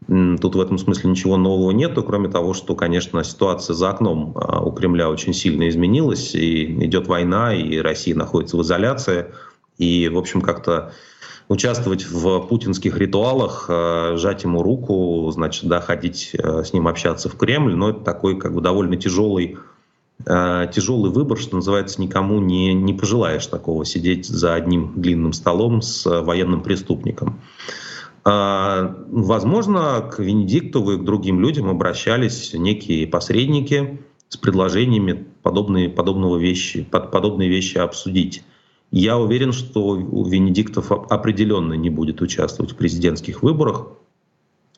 Тут 0.06 0.54
в 0.54 0.60
этом 0.60 0.78
смысле 0.78 1.10
ничего 1.10 1.36
нового 1.36 1.70
нету, 1.72 2.02
кроме 2.02 2.28
того, 2.28 2.54
что, 2.54 2.74
конечно, 2.74 3.22
ситуация 3.22 3.74
за 3.74 3.90
окном 3.90 4.32
а, 4.36 4.60
у 4.64 4.72
Кремля 4.72 5.10
очень 5.10 5.34
сильно 5.34 5.68
изменилась, 5.68 6.34
и 6.34 6.64
идет 6.84 7.08
война, 7.08 7.54
и 7.54 7.76
Россия 7.78 8.14
находится 8.14 8.56
в 8.56 8.62
изоляции, 8.62 9.26
и, 9.76 10.08
в 10.08 10.16
общем, 10.16 10.40
как-то 10.40 10.92
участвовать 11.48 12.06
в 12.06 12.40
путинских 12.46 12.96
ритуалах, 12.98 13.66
а, 13.68 14.16
жать 14.16 14.44
ему 14.44 14.62
руку, 14.62 15.30
значит, 15.32 15.66
да, 15.66 15.80
ходить 15.80 16.36
а, 16.38 16.62
с 16.62 16.72
ним 16.72 16.88
общаться 16.88 17.28
в 17.28 17.36
Кремль, 17.36 17.74
но 17.74 17.90
это 17.90 18.00
такой 18.00 18.38
как 18.38 18.54
бы 18.54 18.60
довольно 18.60 18.96
тяжелый 18.96 19.58
тяжелый 20.24 21.12
выбор, 21.12 21.38
что 21.38 21.54
называется, 21.54 22.02
никому 22.02 22.40
не, 22.40 22.74
не 22.74 22.92
пожелаешь 22.92 23.46
такого 23.46 23.84
сидеть 23.84 24.26
за 24.26 24.54
одним 24.54 25.00
длинным 25.00 25.32
столом 25.32 25.80
с 25.80 26.04
военным 26.04 26.64
преступником. 26.64 27.40
А, 28.24 28.96
возможно, 29.10 30.02
к 30.02 30.18
Венедиктову 30.18 30.92
и 30.92 30.98
к 30.98 31.04
другим 31.04 31.40
людям 31.40 31.70
обращались 31.70 32.52
некие 32.52 33.06
посредники 33.06 34.00
с 34.28 34.36
предложениями 34.36 35.24
подобные, 35.42 35.88
подобного 35.88 36.36
вещи, 36.36 36.84
под, 36.84 37.10
подобные 37.10 37.48
вещи 37.48 37.78
обсудить. 37.78 38.42
Я 38.90 39.18
уверен, 39.18 39.52
что 39.52 39.96
Венедиктов 39.96 40.90
определенно 40.90 41.74
не 41.74 41.90
будет 41.90 42.20
участвовать 42.22 42.72
в 42.72 42.76
президентских 42.76 43.42
выборах. 43.42 43.88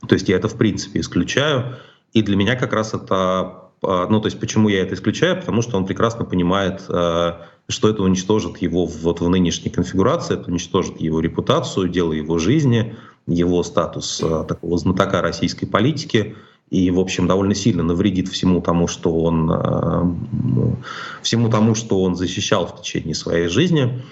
То 0.06 0.14
есть 0.14 0.28
я 0.28 0.36
это 0.36 0.48
в 0.48 0.56
принципе 0.56 1.00
исключаю. 1.00 1.76
И 2.12 2.22
для 2.22 2.36
меня 2.36 2.56
как 2.56 2.72
раз 2.72 2.94
это... 2.94 3.70
А, 3.82 4.08
ну, 4.08 4.20
то 4.20 4.26
есть 4.26 4.40
почему 4.40 4.68
я 4.68 4.82
это 4.82 4.94
исключаю? 4.94 5.38
Потому 5.38 5.62
что 5.62 5.76
он 5.76 5.86
прекрасно 5.86 6.24
понимает, 6.24 6.84
а, 6.88 7.46
что 7.68 7.88
это 7.88 8.02
уничтожит 8.02 8.58
его 8.58 8.84
вот 8.84 9.20
в 9.20 9.28
нынешней 9.28 9.70
конфигурации, 9.70 10.34
это 10.34 10.50
уничтожит 10.50 11.00
его 11.00 11.20
репутацию, 11.20 11.88
дело 11.88 12.12
его 12.12 12.38
жизни, 12.38 12.96
его 13.26 13.62
статус 13.62 14.20
э, 14.22 14.44
такого 14.48 14.76
знатока 14.76 15.22
российской 15.22 15.66
политики 15.66 16.34
и, 16.70 16.90
в 16.90 17.00
общем, 17.00 17.26
довольно 17.26 17.54
сильно 17.54 17.82
навредит 17.82 18.28
всему 18.28 18.60
тому, 18.60 18.86
что 18.86 19.12
он, 19.12 19.50
э, 19.50 20.74
всему 21.22 21.50
тому, 21.50 21.74
что 21.74 22.02
он 22.02 22.14
защищал 22.14 22.66
в 22.66 22.80
течение 22.80 23.14
своей 23.14 23.48
жизни. 23.48 24.02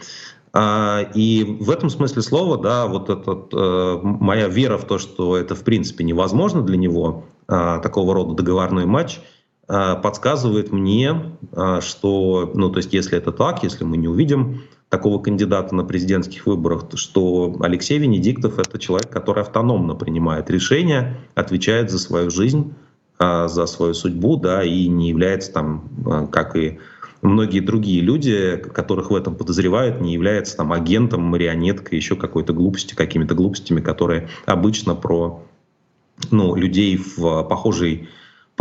А, 0.52 1.02
и 1.14 1.44
в 1.44 1.70
этом 1.70 1.88
смысле 1.88 2.22
слова, 2.22 2.58
да, 2.58 2.86
вот 2.86 3.10
этот, 3.10 3.52
э, 3.52 4.00
моя 4.02 4.48
вера 4.48 4.76
в 4.76 4.84
то, 4.84 4.98
что 4.98 5.36
это 5.36 5.54
в 5.54 5.62
принципе 5.62 6.04
невозможно 6.04 6.62
для 6.62 6.76
него, 6.76 7.24
такого 7.46 8.12
рода 8.12 8.34
договорной 8.34 8.84
матч, 8.84 9.20
подсказывает 9.66 10.70
мне, 10.70 11.32
что, 11.80 12.52
ну, 12.54 12.68
то 12.68 12.76
есть, 12.76 12.92
если 12.92 13.16
это 13.16 13.32
так, 13.32 13.62
если 13.62 13.84
мы 13.84 13.96
не 13.96 14.06
увидим 14.06 14.64
такого 14.88 15.20
кандидата 15.20 15.74
на 15.74 15.85
президентских 15.85 16.46
выборах, 16.46 16.87
что 16.94 17.57
Алексей 17.61 17.98
Венедиктов— 17.98 18.59
это 18.61 18.79
человек, 18.79 19.11
который 19.11 19.42
автономно 19.42 19.94
принимает 19.94 20.51
решения, 20.51 21.18
отвечает 21.35 21.90
за 21.90 21.98
свою 21.98 22.31
жизнь, 22.31 22.72
а, 23.18 23.48
за 23.48 23.66
свою 23.66 23.94
судьбу, 23.94 24.37
да, 24.37 24.62
и 24.64 24.88
не 24.88 25.09
является 25.09 25.53
там, 25.53 25.88
а, 26.07 26.27
как 26.27 26.57
и 26.57 26.79
многие 27.20 27.61
другие 27.61 28.01
люди, 28.01 28.57
которых 28.57 29.11
в 29.11 29.14
этом 29.14 29.35
подозревают, 29.35 30.01
не 30.01 30.14
является 30.14 30.57
там 30.57 30.72
агентом, 30.72 31.22
марионеткой, 31.22 31.98
еще 31.98 32.16
какой-то 32.16 32.53
глупостью, 32.53 32.96
какими-то 32.96 33.35
глупостями, 33.35 33.81
которые 33.81 34.29
обычно 34.46 34.94
про 34.94 35.42
ну, 36.31 36.55
людей 36.55 36.96
в 36.96 37.42
похожей 37.44 38.09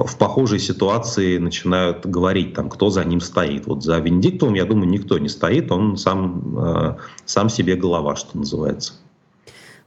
в 0.06 0.18
похожей 0.18 0.60
ситуации 0.60 1.38
начинают 1.38 2.06
говорить, 2.06 2.54
там, 2.54 2.70
кто 2.70 2.90
за 2.90 3.04
ним 3.04 3.20
стоит. 3.20 3.66
Вот 3.66 3.84
за 3.84 3.98
Венедиктовым, 3.98 4.54
я 4.54 4.66
думаю, 4.66 4.90
никто 4.90 5.18
не 5.18 5.30
стоит, 5.30 5.72
он 5.72 5.98
сам, 5.98 6.58
э, 6.58 6.98
сам 7.26 7.50
себе 7.50 7.76
голова, 7.76 8.16
что 8.16 8.38
называется. 8.38 8.94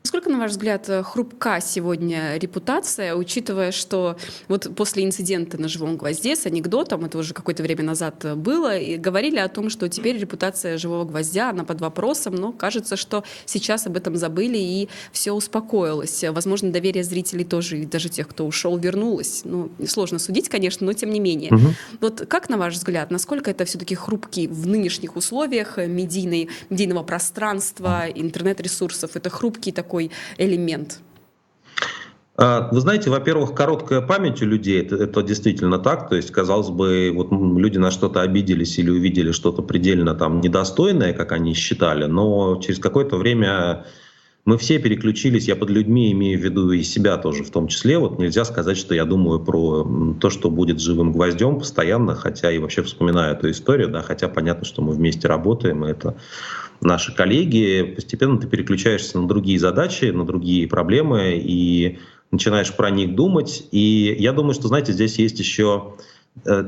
Насколько, 0.03 0.31
на 0.31 0.39
ваш 0.39 0.53
взгляд, 0.53 0.89
э, 0.89 1.03
хрупка 1.03 1.61
сегодня 1.61 2.37
репутация, 2.39 3.15
учитывая, 3.15 3.71
что 3.71 4.17
вот 4.49 4.75
после 4.75 5.05
инцидента 5.05 5.61
на 5.61 5.69
«Живом 5.69 5.99
гвозде» 5.99 6.37
с 6.37 6.47
анекдотом, 6.47 7.05
это 7.05 7.19
уже 7.19 7.35
какое-то 7.35 7.63
время 7.63 7.85
назад 7.85 8.25
э, 8.25 8.35
было, 8.35 8.77
и 8.77 8.97
говорили 8.97 9.37
о 9.37 9.49
том, 9.49 9.69
что 9.69 9.91
теперь 9.91 10.17
репутация 10.19 10.79
«Живого 10.79 11.05
гвоздя», 11.05 11.51
она 11.51 11.65
под 11.65 11.83
вопросом, 11.83 12.35
но 12.35 12.51
кажется, 12.51 12.97
что 12.97 13.25
сейчас 13.45 13.87
об 13.87 13.97
этом 13.97 14.17
забыли 14.17 14.57
и 14.57 14.89
все 15.13 15.33
успокоилось. 15.33 16.25
Возможно, 16.31 16.73
доверие 16.73 17.05
зрителей 17.05 17.45
тоже, 17.45 17.81
и 17.81 17.85
даже 17.85 18.09
тех, 18.09 18.27
кто 18.27 18.47
ушел, 18.47 18.79
вернулось. 18.79 19.43
Ну, 19.45 19.71
сложно 19.87 20.19
судить, 20.19 20.49
конечно, 20.49 20.87
но 20.87 20.95
тем 20.95 21.11
не 21.11 21.21
менее. 21.21 21.53
Угу. 21.53 21.67
Вот 22.01 22.27
как, 22.27 22.49
на 22.49 22.57
ваш 22.57 22.75
взгляд, 22.75 23.11
насколько 23.11 23.51
это 23.51 23.67
все-таки 23.67 23.95
хрупкий 23.95 24.49
в 24.49 24.67
нынешних 24.67 25.15
условиях 25.15 25.77
медийной, 25.77 26.49
медийного 26.71 27.03
пространства, 27.03 28.07
интернет-ресурсов, 28.13 29.11
это 29.15 29.29
хрупкий 29.29 29.73
такой 29.73 29.90
такой 29.91 30.11
элемент? 30.39 31.01
А, 32.37 32.69
вы 32.73 32.81
знаете, 32.81 33.11
во-первых, 33.11 33.55
короткая 33.55 34.01
память 34.01 34.41
у 34.41 34.47
людей, 34.47 34.81
это, 34.81 34.97
это 34.97 35.23
действительно 35.23 35.79
так, 35.79 36.09
то 36.09 36.17
есть, 36.17 36.31
казалось 36.31 36.71
бы, 36.71 37.11
вот 37.13 37.29
люди 37.33 37.77
на 37.77 37.91
что-то 37.91 38.23
обиделись 38.23 38.79
или 38.79 38.89
увидели 38.89 39.33
что-то 39.33 39.63
предельно 39.63 40.15
там 40.15 40.41
недостойное, 40.41 41.13
как 41.13 41.33
они 41.33 41.55
считали, 41.55 42.07
но 42.07 42.61
через 42.63 42.79
какое-то 42.79 43.17
время 43.17 43.85
мы 44.47 44.57
все 44.57 44.79
переключились, 44.79 45.49
я 45.49 45.57
под 45.57 45.69
людьми 45.69 46.13
имею 46.13 46.39
в 46.39 46.43
виду 46.43 46.71
и 46.71 46.83
себя 46.83 47.19
тоже 47.19 47.45
в 47.45 47.51
том 47.51 47.69
числе, 47.69 47.99
вот 47.99 48.19
нельзя 48.19 48.47
сказать, 48.47 48.79
что 48.79 48.95
я 48.95 49.05
думаю 49.05 49.41
про 49.41 49.87
то, 50.19 50.31
что 50.31 50.51
будет 50.51 50.81
живым 50.81 51.13
гвоздем 51.13 51.59
постоянно, 51.59 52.15
хотя 52.15 52.51
и 52.51 52.59
вообще 52.59 52.83
вспоминаю 52.83 53.37
эту 53.37 53.51
историю, 53.51 53.89
да, 53.89 54.03
хотя 54.03 54.29
понятно, 54.29 54.65
что 54.65 54.81
мы 54.81 54.93
вместе 54.93 55.29
работаем, 55.29 55.85
и 55.85 55.91
это 55.91 56.15
наши 56.81 57.15
коллеги, 57.15 57.93
постепенно 57.95 58.39
ты 58.39 58.47
переключаешься 58.47 59.19
на 59.19 59.29
другие 59.29 59.59
задачи, 59.59 60.07
на 60.07 60.25
другие 60.25 60.67
проблемы 60.69 61.41
и 61.43 61.99
начинаешь 62.31 62.75
про 62.75 62.91
них 62.91 63.15
думать. 63.15 63.67
И 63.71 64.17
я 64.19 64.33
думаю, 64.33 64.55
что, 64.55 64.69
знаете, 64.69 64.93
здесь 64.93 65.19
есть 65.19 65.39
еще 65.39 65.95
э, 66.45 66.65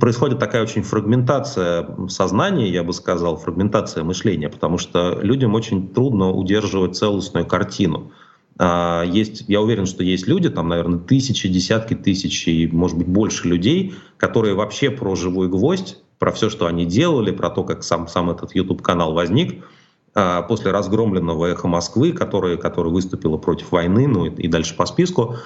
происходит 0.00 0.38
такая 0.38 0.62
очень 0.62 0.82
фрагментация 0.82 1.88
сознания, 2.08 2.70
я 2.70 2.84
бы 2.84 2.92
сказал, 2.92 3.36
фрагментация 3.36 4.04
мышления, 4.04 4.48
потому 4.48 4.78
что 4.78 5.18
людям 5.20 5.54
очень 5.54 5.88
трудно 5.88 6.30
удерживать 6.30 6.96
целостную 6.96 7.46
картину. 7.46 8.12
А, 8.58 9.02
есть, 9.04 9.44
я 9.48 9.60
уверен, 9.60 9.86
что 9.86 10.02
есть 10.02 10.26
люди, 10.26 10.48
там, 10.48 10.68
наверное, 10.68 10.98
тысячи, 10.98 11.48
десятки 11.48 11.94
тысяч 11.94 12.48
и, 12.48 12.66
может 12.68 12.96
быть, 12.96 13.06
больше 13.06 13.48
людей, 13.48 13.94
которые 14.16 14.54
вообще 14.54 14.90
про 14.90 15.14
живой 15.14 15.48
гвоздь 15.48 15.98
про 16.18 16.32
все, 16.32 16.48
что 16.50 16.66
они 16.66 16.84
делали, 16.84 17.30
про 17.30 17.50
то, 17.50 17.64
как 17.64 17.82
сам, 17.82 18.08
сам 18.08 18.30
этот 18.30 18.54
YouTube-канал 18.54 19.12
возник 19.12 19.64
а, 20.14 20.42
после 20.42 20.70
разгромленного 20.70 21.46
«Эхо 21.46 21.68
Москвы», 21.68 22.12
который, 22.12 22.56
который 22.56 22.90
выступила 22.90 23.36
против 23.36 23.72
войны, 23.72 24.08
ну 24.08 24.26
и, 24.26 24.30
и 24.30 24.48
дальше 24.48 24.74
по 24.74 24.86
списку. 24.86 25.36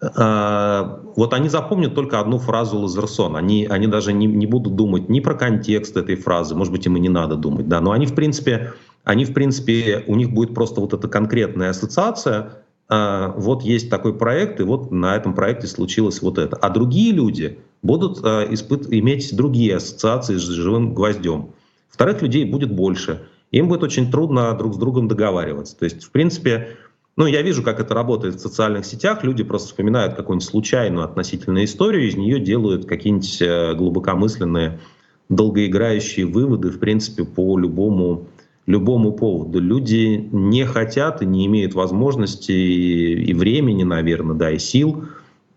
А, 0.00 1.00
вот 1.16 1.34
они 1.34 1.48
запомнят 1.48 1.94
только 1.94 2.20
одну 2.20 2.38
фразу 2.38 2.78
Лазерсон. 2.78 3.36
Они, 3.36 3.66
они 3.66 3.86
даже 3.86 4.12
не, 4.12 4.26
не 4.26 4.46
будут 4.46 4.76
думать 4.76 5.08
ни 5.08 5.20
про 5.20 5.34
контекст 5.34 5.96
этой 5.96 6.16
фразы, 6.16 6.54
может 6.54 6.72
быть, 6.72 6.86
им 6.86 6.96
и 6.96 7.00
не 7.00 7.08
надо 7.08 7.36
думать, 7.36 7.68
да, 7.68 7.80
но 7.80 7.92
они, 7.92 8.06
в 8.06 8.14
принципе, 8.14 8.72
они, 9.04 9.24
в 9.24 9.34
принципе, 9.34 10.04
у 10.06 10.14
них 10.14 10.32
будет 10.32 10.54
просто 10.54 10.80
вот 10.80 10.94
эта 10.94 11.08
конкретная 11.08 11.70
ассоциация, 11.70 12.62
вот 12.88 13.62
есть 13.62 13.90
такой 13.90 14.16
проект, 14.16 14.60
и 14.60 14.62
вот 14.62 14.90
на 14.90 15.14
этом 15.14 15.34
проекте 15.34 15.66
случилось 15.66 16.22
вот 16.22 16.38
это. 16.38 16.56
А 16.56 16.70
другие 16.70 17.12
люди, 17.12 17.58
будут 17.82 18.20
э, 18.24 18.52
испыт, 18.52 18.86
иметь 18.90 19.34
другие 19.34 19.76
ассоциации 19.76 20.36
с 20.36 20.42
живым 20.42 20.94
гвоздем. 20.94 21.50
Вторых 21.88 22.22
людей 22.22 22.44
будет 22.44 22.72
больше. 22.72 23.26
Им 23.50 23.68
будет 23.68 23.82
очень 23.82 24.10
трудно 24.10 24.52
друг 24.54 24.74
с 24.74 24.76
другом 24.76 25.08
договариваться. 25.08 25.76
То 25.76 25.84
есть, 25.84 26.04
в 26.04 26.10
принципе, 26.10 26.76
ну, 27.16 27.26
я 27.26 27.42
вижу, 27.42 27.62
как 27.62 27.80
это 27.80 27.94
работает 27.94 28.36
в 28.36 28.40
социальных 28.40 28.84
сетях. 28.84 29.24
Люди 29.24 29.42
просто 29.42 29.68
вспоминают 29.68 30.14
какую-нибудь 30.14 30.48
случайную 30.48 31.04
относительную 31.04 31.64
историю, 31.64 32.06
из 32.06 32.16
нее 32.16 32.38
делают 32.40 32.86
какие-нибудь 32.86 33.42
э, 33.42 33.74
глубокомысленные, 33.74 34.80
долгоиграющие 35.28 36.26
выводы, 36.26 36.70
в 36.70 36.78
принципе, 36.78 37.24
по 37.24 37.58
любому, 37.58 38.28
любому 38.68 39.12
поводу. 39.12 39.58
Люди 39.58 40.28
не 40.30 40.64
хотят 40.64 41.22
и 41.22 41.26
не 41.26 41.46
имеют 41.46 41.74
возможности 41.74 42.52
и 42.52 43.34
времени, 43.34 43.82
наверное, 43.82 44.36
да, 44.36 44.50
и 44.52 44.58
сил 44.58 45.04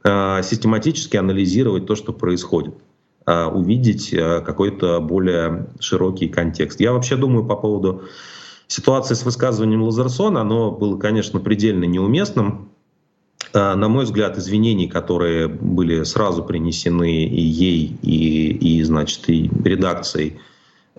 Э, 0.04 0.42
систематически 0.44 1.18
анализировать 1.18 1.86
то, 1.86 1.96
что 1.96 2.12
происходит, 2.12 2.74
э, 3.28 3.46
увидеть 3.46 4.12
э, 4.12 4.42
какой-то 4.42 5.00
более 5.00 5.68
широкий 5.80 6.28
контекст. 6.28 6.80
Я 6.80 6.94
вообще 6.94 7.16
думаю 7.16 7.46
по 7.46 7.56
поводу 7.56 8.04
ситуации 8.66 9.14
с 9.14 9.24
высказыванием 9.24 9.84
Лазерсона, 9.84 10.42
оно 10.42 10.72
было, 10.72 10.98
конечно, 10.98 11.40
предельно 11.40 11.84
неуместным. 11.84 12.70
На 13.54 13.90
мой 13.90 14.06
взгляд, 14.06 14.38
извинений, 14.38 14.88
которые 14.88 15.50
были 15.50 16.04
сразу 16.04 16.42
принесены 16.42 17.26
и 17.26 17.42
ей, 17.42 17.98
и, 18.02 18.78
и 18.78 18.84
значит, 18.84 19.28
и 19.28 19.52
редакцией, 19.66 20.40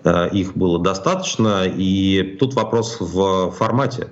их 0.05 0.55
было 0.55 0.79
достаточно. 0.79 1.63
И 1.65 2.37
тут 2.39 2.53
вопрос 2.53 2.97
в 2.99 3.51
формате. 3.51 4.09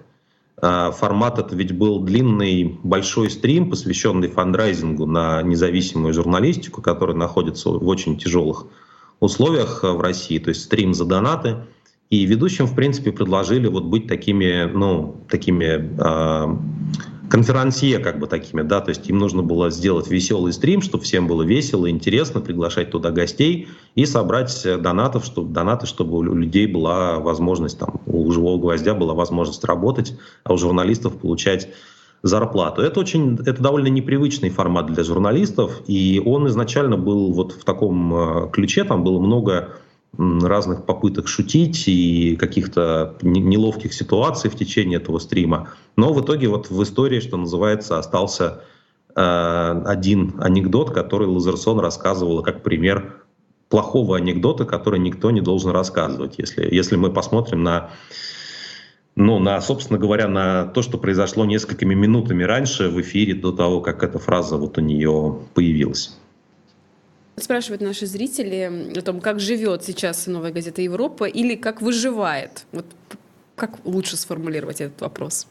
А, 0.62 0.92
формат 0.92 1.40
это 1.40 1.56
ведь 1.56 1.72
был 1.72 2.00
длинный 2.00 2.80
большой 2.84 3.32
стрим, 3.32 3.70
посвященный 3.70 4.28
фандрайзингу 4.28 5.06
на 5.08 5.42
независимую 5.42 6.14
журналистику, 6.14 6.82
которая 6.82 7.16
находится 7.18 7.70
в 7.70 7.88
очень 7.88 8.18
тяжелых 8.18 8.68
условиях 9.20 9.84
в 9.84 10.00
России, 10.00 10.38
то 10.38 10.50
есть 10.50 10.64
стрим 10.64 10.94
за 10.94 11.06
донаты. 11.06 11.58
И 12.12 12.26
ведущим, 12.26 12.66
в 12.68 12.76
принципе, 12.76 13.12
предложили 13.12 13.68
вот 13.68 13.86
быть 13.86 14.08
такими, 14.08 14.70
ну, 14.72 15.16
такими 15.30 15.90
э, 15.98 16.58
конферансье 17.32 18.00
как 18.00 18.20
бы 18.20 18.28
такими, 18.28 18.62
да, 18.62 18.82
то 18.82 18.90
есть 18.90 19.10
им 19.10 19.18
нужно 19.18 19.42
было 19.42 19.72
сделать 19.72 20.10
веселый 20.10 20.52
стрим, 20.52 20.82
чтобы 20.82 21.06
всем 21.06 21.28
было 21.28 21.44
весело, 21.44 21.90
интересно, 21.90 22.42
приглашать 22.42 22.92
туда 22.92 23.12
гостей 23.12 23.70
и 23.96 24.06
собрать 24.06 24.68
донатов, 24.82 25.24
чтобы, 25.24 25.54
донаты, 25.54 25.88
чтобы 25.88 26.18
у 26.18 26.24
людей 26.24 26.68
была 26.68 27.20
возможность, 27.20 27.80
там, 27.80 28.02
у 28.06 28.30
живого 28.32 28.60
гвоздя 28.60 28.94
была 28.94 29.14
возможность 29.14 29.64
работать, 29.64 30.14
а 30.44 30.54
у 30.54 30.58
журналистов 30.58 31.18
получать 31.18 31.70
зарплату. 32.22 32.82
Это 32.82 33.00
очень, 33.00 33.40
это 33.46 33.64
довольно 33.64 33.88
непривычный 33.88 34.50
формат 34.50 34.88
для 34.88 35.04
журналистов, 35.04 35.82
и 35.88 36.22
он 36.24 36.48
изначально 36.48 36.98
был 36.98 37.32
вот 37.32 37.54
в 37.54 37.64
таком 37.64 38.14
э, 38.14 38.50
ключе, 38.52 38.84
там 38.84 39.06
было 39.06 39.20
много 39.20 39.70
разных 40.18 40.86
попыток 40.86 41.28
шутить 41.28 41.88
и 41.88 42.36
каких-то 42.36 43.16
неловких 43.22 43.94
ситуаций 43.94 44.50
в 44.50 44.56
течение 44.56 45.00
этого 45.00 45.20
стрима. 45.20 45.70
Но 45.96 46.14
в 46.14 46.22
итоге 46.22 46.48
вот 46.48 46.70
в 46.70 46.84
истории, 46.84 47.22
что 47.22 47.38
называется, 47.38 47.98
остался 47.98 48.64
э, 49.16 49.84
один 49.86 50.36
анекдот, 50.40 50.92
который 50.92 51.28
Лазерсон 51.28 51.80
рассказывал 51.80 52.44
как 52.44 52.62
пример 52.62 53.24
плохого 53.70 54.18
анекдота, 54.18 54.66
который 54.66 55.00
никто 55.00 55.32
не 55.32 55.40
должен 55.40 55.72
рассказывать. 55.72 56.36
Если, 56.38 56.68
если 56.74 56.98
мы 56.98 57.12
посмотрим 57.12 57.64
на 57.64 57.92
ну, 59.16 59.40
на, 59.40 59.60
собственно 59.60 60.00
говоря, 60.00 60.28
на 60.28 60.66
то, 60.68 60.82
что 60.82 60.98
произошло 60.98 61.46
несколькими 61.46 61.94
минутами 61.94 62.44
раньше 62.44 62.88
в 62.88 63.00
эфире 63.02 63.34
до 63.34 63.52
того, 63.52 63.82
как 63.82 64.04
эта 64.04 64.20
фраза 64.20 64.56
вот 64.56 64.78
у 64.78 64.82
нее 64.82 65.40
появилась. 65.54 66.18
Спрашивают 67.38 67.82
наши 67.82 68.06
зрители 68.06 68.92
о 68.96 69.02
том, 69.02 69.22
как 69.22 69.40
живет 69.40 69.84
сейчас 69.84 70.28
новая 70.28 70.52
газета 70.52 70.82
Европа 70.82 71.26
или 71.26 71.56
как 71.56 71.82
выживает. 71.82 72.66
Вот 72.72 72.86
как 73.56 73.78
лучше 73.86 74.18
сформулировать 74.18 74.82
этот 74.82 75.02
вопрос? 75.02 75.48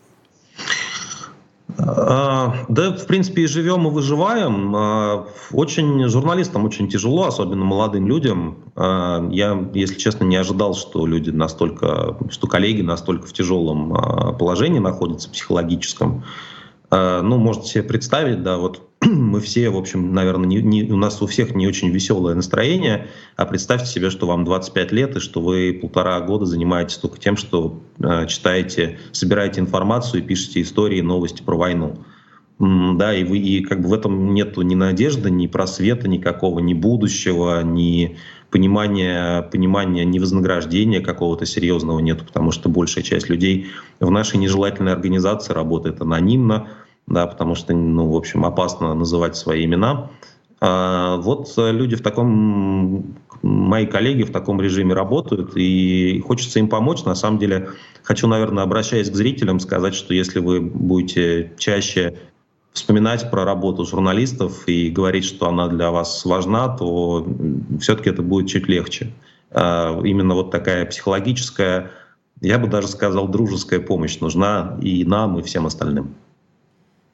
А, 1.79 2.67
да, 2.69 2.93
в 2.93 3.07
принципе, 3.07 3.43
и 3.43 3.47
живем, 3.47 3.87
и 3.87 3.91
выживаем. 3.91 4.75
А, 4.77 5.27
очень 5.53 6.07
журналистам 6.09 6.65
очень 6.65 6.89
тяжело, 6.89 7.27
особенно 7.27 7.65
молодым 7.65 8.07
людям. 8.09 8.59
А, 8.77 9.27
я, 9.31 9.69
если 9.75 9.95
честно, 9.95 10.25
не 10.25 10.37
ожидал, 10.37 10.75
что 10.75 11.07
люди 11.07 11.31
настолько, 11.31 12.17
что 12.31 12.47
коллеги 12.47 12.83
настолько 12.83 13.27
в 13.27 13.33
тяжелом 13.33 14.37
положении 14.39 14.81
находятся 14.81 15.31
психологическом. 15.31 16.25
Ну, 16.91 17.39
можете 17.39 17.69
себе 17.69 17.83
представить, 17.85 18.43
да, 18.43 18.59
вот 18.59 18.90
мы 19.03 19.41
все, 19.41 19.71
в 19.71 19.77
общем, 19.77 20.13
наверное, 20.13 20.47
не, 20.47 20.63
не, 20.63 20.93
у 20.93 20.97
нас 20.97 21.23
у 21.23 21.27
всех 21.27 21.55
не 21.55 21.67
очень 21.67 21.91
веселое 21.91 22.35
настроение, 22.35 23.09
а 23.37 23.47
представьте 23.47 23.87
себе, 23.87 24.11
что 24.11 24.27
вам 24.27 24.45
25 24.45 24.93
лет 24.93 25.17
и 25.17 25.21
что 25.21 25.41
вы 25.41 25.79
полтора 25.81 26.21
года 26.21 26.45
занимаетесь 26.45 26.99
только 26.99 27.19
тем, 27.19 27.37
что 27.37 27.83
э, 27.99 28.27
читаете, 28.27 28.99
собираете 29.13 29.61
информацию 29.61 30.23
и 30.23 30.27
пишете 30.27 30.61
истории, 30.61 31.01
новости 31.01 31.43
про 31.43 31.57
войну. 31.57 32.05
Да, 32.59 33.15
и, 33.15 33.25
вы, 33.25 33.39
и 33.39 33.63
как 33.65 33.81
бы 33.81 33.89
в 33.89 33.95
этом 33.95 34.35
нет 34.35 34.55
ни 34.59 34.75
надежды, 34.75 35.31
ни 35.31 35.47
просвета 35.47 36.07
никакого, 36.07 36.59
ни 36.59 36.75
будущего, 36.75 37.63
ни 37.63 38.19
понимания, 38.51 39.41
понимания, 39.43 40.05
ни 40.05 40.19
вознаграждения 40.19 41.01
какого-то 41.01 41.47
серьезного 41.47 42.01
нету, 42.01 42.27
потому 42.27 42.51
что 42.51 42.69
большая 42.69 43.03
часть 43.03 43.31
людей 43.31 43.69
в 43.99 44.11
нашей 44.11 44.37
нежелательной 44.37 44.93
организации 44.93 45.55
работает 45.55 46.03
анонимно, 46.03 46.69
да, 47.11 47.27
потому 47.27 47.55
что, 47.55 47.75
ну, 47.75 48.09
в 48.09 48.17
общем, 48.17 48.47
опасно 48.47 48.95
называть 48.95 49.37
свои 49.37 49.65
имена. 49.65 50.09
А 50.63 51.17
вот 51.17 51.53
люди 51.57 51.97
в 51.97 52.03
таком, 52.03 53.17
мои 53.43 53.87
коллеги 53.87 54.23
в 54.23 54.31
таком 54.31 54.61
режиме 54.61 54.95
работают, 54.95 55.57
и 55.57 56.23
хочется 56.27 56.59
им 56.59 56.69
помочь. 56.69 57.05
На 57.05 57.15
самом 57.15 57.39
деле, 57.39 57.71
хочу, 58.03 58.29
наверное, 58.29 58.63
обращаясь 58.63 59.11
к 59.11 59.15
зрителям, 59.15 59.59
сказать, 59.59 59.95
что 59.95 60.15
если 60.15 60.39
вы 60.39 60.61
будете 60.61 61.53
чаще 61.59 62.17
вспоминать 62.73 63.31
про 63.31 63.45
работу 63.45 63.85
журналистов 63.85 64.69
и 64.69 64.91
говорить, 64.91 65.25
что 65.25 65.49
она 65.49 65.67
для 65.67 65.91
вас 65.91 66.25
важна, 66.25 66.69
то 66.69 67.27
все-таки 67.81 68.11
это 68.11 68.23
будет 68.23 68.49
чуть 68.49 68.69
легче. 68.69 69.13
А 69.51 70.01
именно 70.05 70.35
вот 70.35 70.53
такая 70.53 70.87
психологическая, 70.87 71.91
я 72.41 72.59
бы 72.59 72.69
даже 72.69 72.87
сказал, 72.87 73.27
дружеская 73.27 73.81
помощь 73.81 74.21
нужна 74.21 74.79
и 74.81 75.05
нам, 75.05 75.39
и 75.39 75.43
всем 75.43 75.67
остальным. 75.67 76.15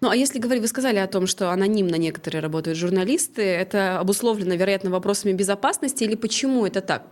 Ну, 0.01 0.11
а 0.11 0.17
если 0.17 0.39
говорить, 0.39 0.63
вы 0.63 0.69
сказали 0.69 0.99
о 0.99 1.07
том, 1.07 1.27
что 1.27 1.51
анонимно 1.51 1.97
некоторые 1.97 2.43
работают 2.43 2.77
журналисты, 2.77 3.43
это 3.43 3.99
обусловлено, 3.99 4.55
вероятно, 4.55 4.91
вопросами 4.91 5.33
безопасности 5.33 6.05
или 6.05 6.17
почему 6.17 6.67
это 6.67 6.83
так? 6.83 7.05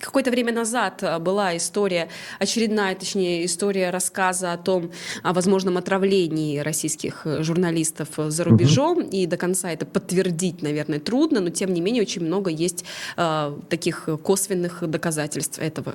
Какое-то 0.00 0.30
время 0.30 0.52
назад 0.52 1.02
а, 1.02 1.18
была 1.18 1.56
история, 1.56 2.08
очередная, 2.38 2.94
точнее, 2.94 3.44
история 3.44 3.90
рассказа 3.90 4.52
о 4.52 4.56
том, 4.56 4.90
о 5.22 5.32
возможном 5.32 5.78
отравлении 5.78 6.58
российских 6.58 7.22
э, 7.24 7.42
журналистов 7.42 8.08
э, 8.18 8.30
за 8.30 8.44
рубежом, 8.44 8.98
угу. 8.98 9.08
и 9.10 9.26
до 9.26 9.36
конца 9.36 9.70
это 9.70 9.86
подтвердить, 9.86 10.62
наверное, 10.62 11.00
трудно, 11.00 11.40
но 11.40 11.50
тем 11.50 11.72
не 11.72 11.80
менее 11.80 12.02
очень 12.02 12.24
много 12.24 12.50
есть 12.50 12.84
э, 13.16 13.56
таких 13.68 14.08
косвенных 14.22 14.88
доказательств 14.88 15.58
этого. 15.58 15.94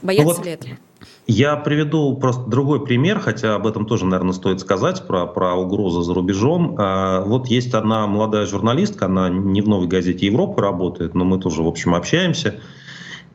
Боятся 0.00 0.24
ну, 0.24 0.34
вот... 0.34 0.46
ли 0.46 0.52
этого? 0.52 0.78
Я 1.26 1.56
приведу 1.56 2.16
просто 2.16 2.48
другой 2.48 2.84
пример, 2.84 3.20
хотя 3.20 3.54
об 3.54 3.66
этом 3.66 3.86
тоже, 3.86 4.06
наверное, 4.06 4.32
стоит 4.32 4.60
сказать, 4.60 5.06
про, 5.06 5.26
про 5.26 5.54
угрозы 5.54 6.02
за 6.02 6.14
рубежом. 6.14 6.76
А, 6.78 7.22
вот 7.22 7.46
есть 7.46 7.74
одна 7.74 8.06
молодая 8.06 8.46
журналистка, 8.46 9.06
она 9.06 9.28
не 9.28 9.62
в 9.62 9.68
«Новой 9.68 9.86
газете 9.86 10.26
Европы» 10.26 10.60
работает, 10.60 11.14
но 11.14 11.24
мы 11.24 11.38
тоже, 11.38 11.62
в 11.62 11.68
общем, 11.68 11.94
общаемся. 11.94 12.60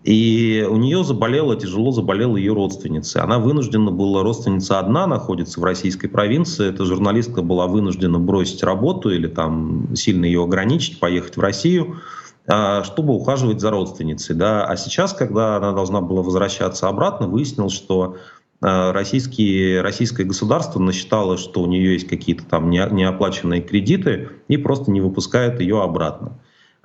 И 0.03 0.65
у 0.69 0.77
нее 0.77 1.03
заболела, 1.03 1.55
тяжело 1.55 1.91
заболела 1.91 2.37
ее 2.37 2.53
родственница. 2.53 3.23
Она 3.23 3.39
вынуждена 3.39 3.91
была, 3.91 4.23
родственница 4.23 4.79
одна 4.79 5.05
находится 5.07 5.59
в 5.59 5.63
российской 5.63 6.07
провинции. 6.07 6.69
Эта 6.69 6.85
журналистка 6.85 7.41
была 7.41 7.67
вынуждена 7.67 8.19
бросить 8.19 8.63
работу 8.63 9.09
или 9.09 9.27
там 9.27 9.95
сильно 9.95 10.25
ее 10.25 10.43
ограничить, 10.43 10.99
поехать 10.99 11.35
в 11.37 11.41
Россию. 11.41 11.97
А, 12.49 12.83
чтобы 12.83 13.13
ухаживать 13.13 13.59
за 13.59 13.71
родственницей. 13.71 14.33
Да? 14.33 14.65
А 14.65 14.77
сейчас, 14.77 15.13
когда 15.13 15.57
она 15.57 15.73
должна 15.73 15.99
была 15.99 16.21
возвращаться 16.21 16.87
обратно, 16.87 17.27
выяснилось, 17.27 17.73
что 17.73 18.15
а, 18.61 18.93
российские, 18.93 19.81
российское 19.81 20.23
государство 20.23 20.79
насчитало, 20.79 21.37
что 21.37 21.61
у 21.61 21.65
нее 21.65 21.93
есть 21.93 22.07
какие-то 22.07 22.45
там 22.45 22.69
неоплаченные 22.69 23.61
кредиты 23.61 24.29
и 24.47 24.55
просто 24.55 24.91
не 24.91 25.01
выпускает 25.01 25.59
ее 25.59 25.83
обратно. 25.83 26.39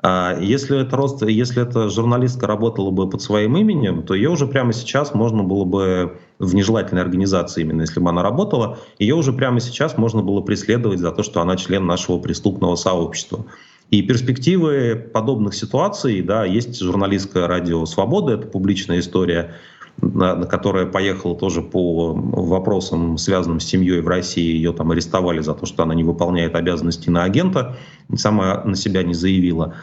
А 0.05 0.37
если 0.41 0.81
это, 0.81 0.97
рост, 0.97 1.23
если 1.23 1.63
эта 1.63 1.89
журналистка 1.89 2.49
работала 2.49 2.91
бы 2.91 3.09
под 3.09 3.23
своим 3.23 3.57
именем, 3.57 4.03
то 4.03 4.15
ее 4.15 4.31
уже 4.31 4.49
прямо 4.49 4.73
сейчас 4.73 5.15
можно 5.15 5.45
было 5.45 5.65
бы 5.65 6.19
в 6.41 6.57
нежелательной 6.57 7.03
организации, 7.03 7.61
именно 7.61 7.83
если 7.83 8.01
бы 8.01 8.11
она 8.11 8.23
работала, 8.23 8.79
ее 8.99 9.15
уже 9.15 9.33
прямо 9.33 9.61
сейчас 9.61 9.97
можно 9.97 10.21
было 10.21 10.41
преследовать 10.41 10.99
за 10.99 11.13
то, 11.13 11.23
что 11.23 11.41
она 11.41 11.57
член 11.57 11.87
нашего 11.87 12.19
преступного 12.19 12.75
сообщества. 12.75 13.47
И 13.91 14.03
перспективы 14.03 14.97
подобных 14.97 15.55
ситуаций, 15.55 16.21
да, 16.23 16.45
есть 16.45 16.81
журналистское 16.81 17.47
радио 17.47 17.85
«Свобода», 17.87 18.33
это 18.33 18.49
публичная 18.49 18.99
история, 18.99 19.55
на, 20.01 20.45
которая 20.47 20.87
поехала 20.87 21.37
тоже 21.37 21.63
по 21.63 22.13
вопросам, 22.13 23.19
связанным 23.19 23.61
с 23.61 23.65
семьей 23.65 24.01
в 24.01 24.09
России. 24.09 24.55
Ее 24.55 24.73
там 24.73 24.91
арестовали 24.91 25.41
за 25.41 25.55
то, 25.55 25.67
что 25.67 25.83
она 25.83 25.95
не 25.95 26.05
выполняет 26.05 26.55
обязанности 26.55 27.11
на 27.11 27.25
агента, 27.25 27.77
сама 28.15 28.63
на 28.65 28.77
себя 28.77 29.03
не 29.03 29.15
заявила. 29.15 29.75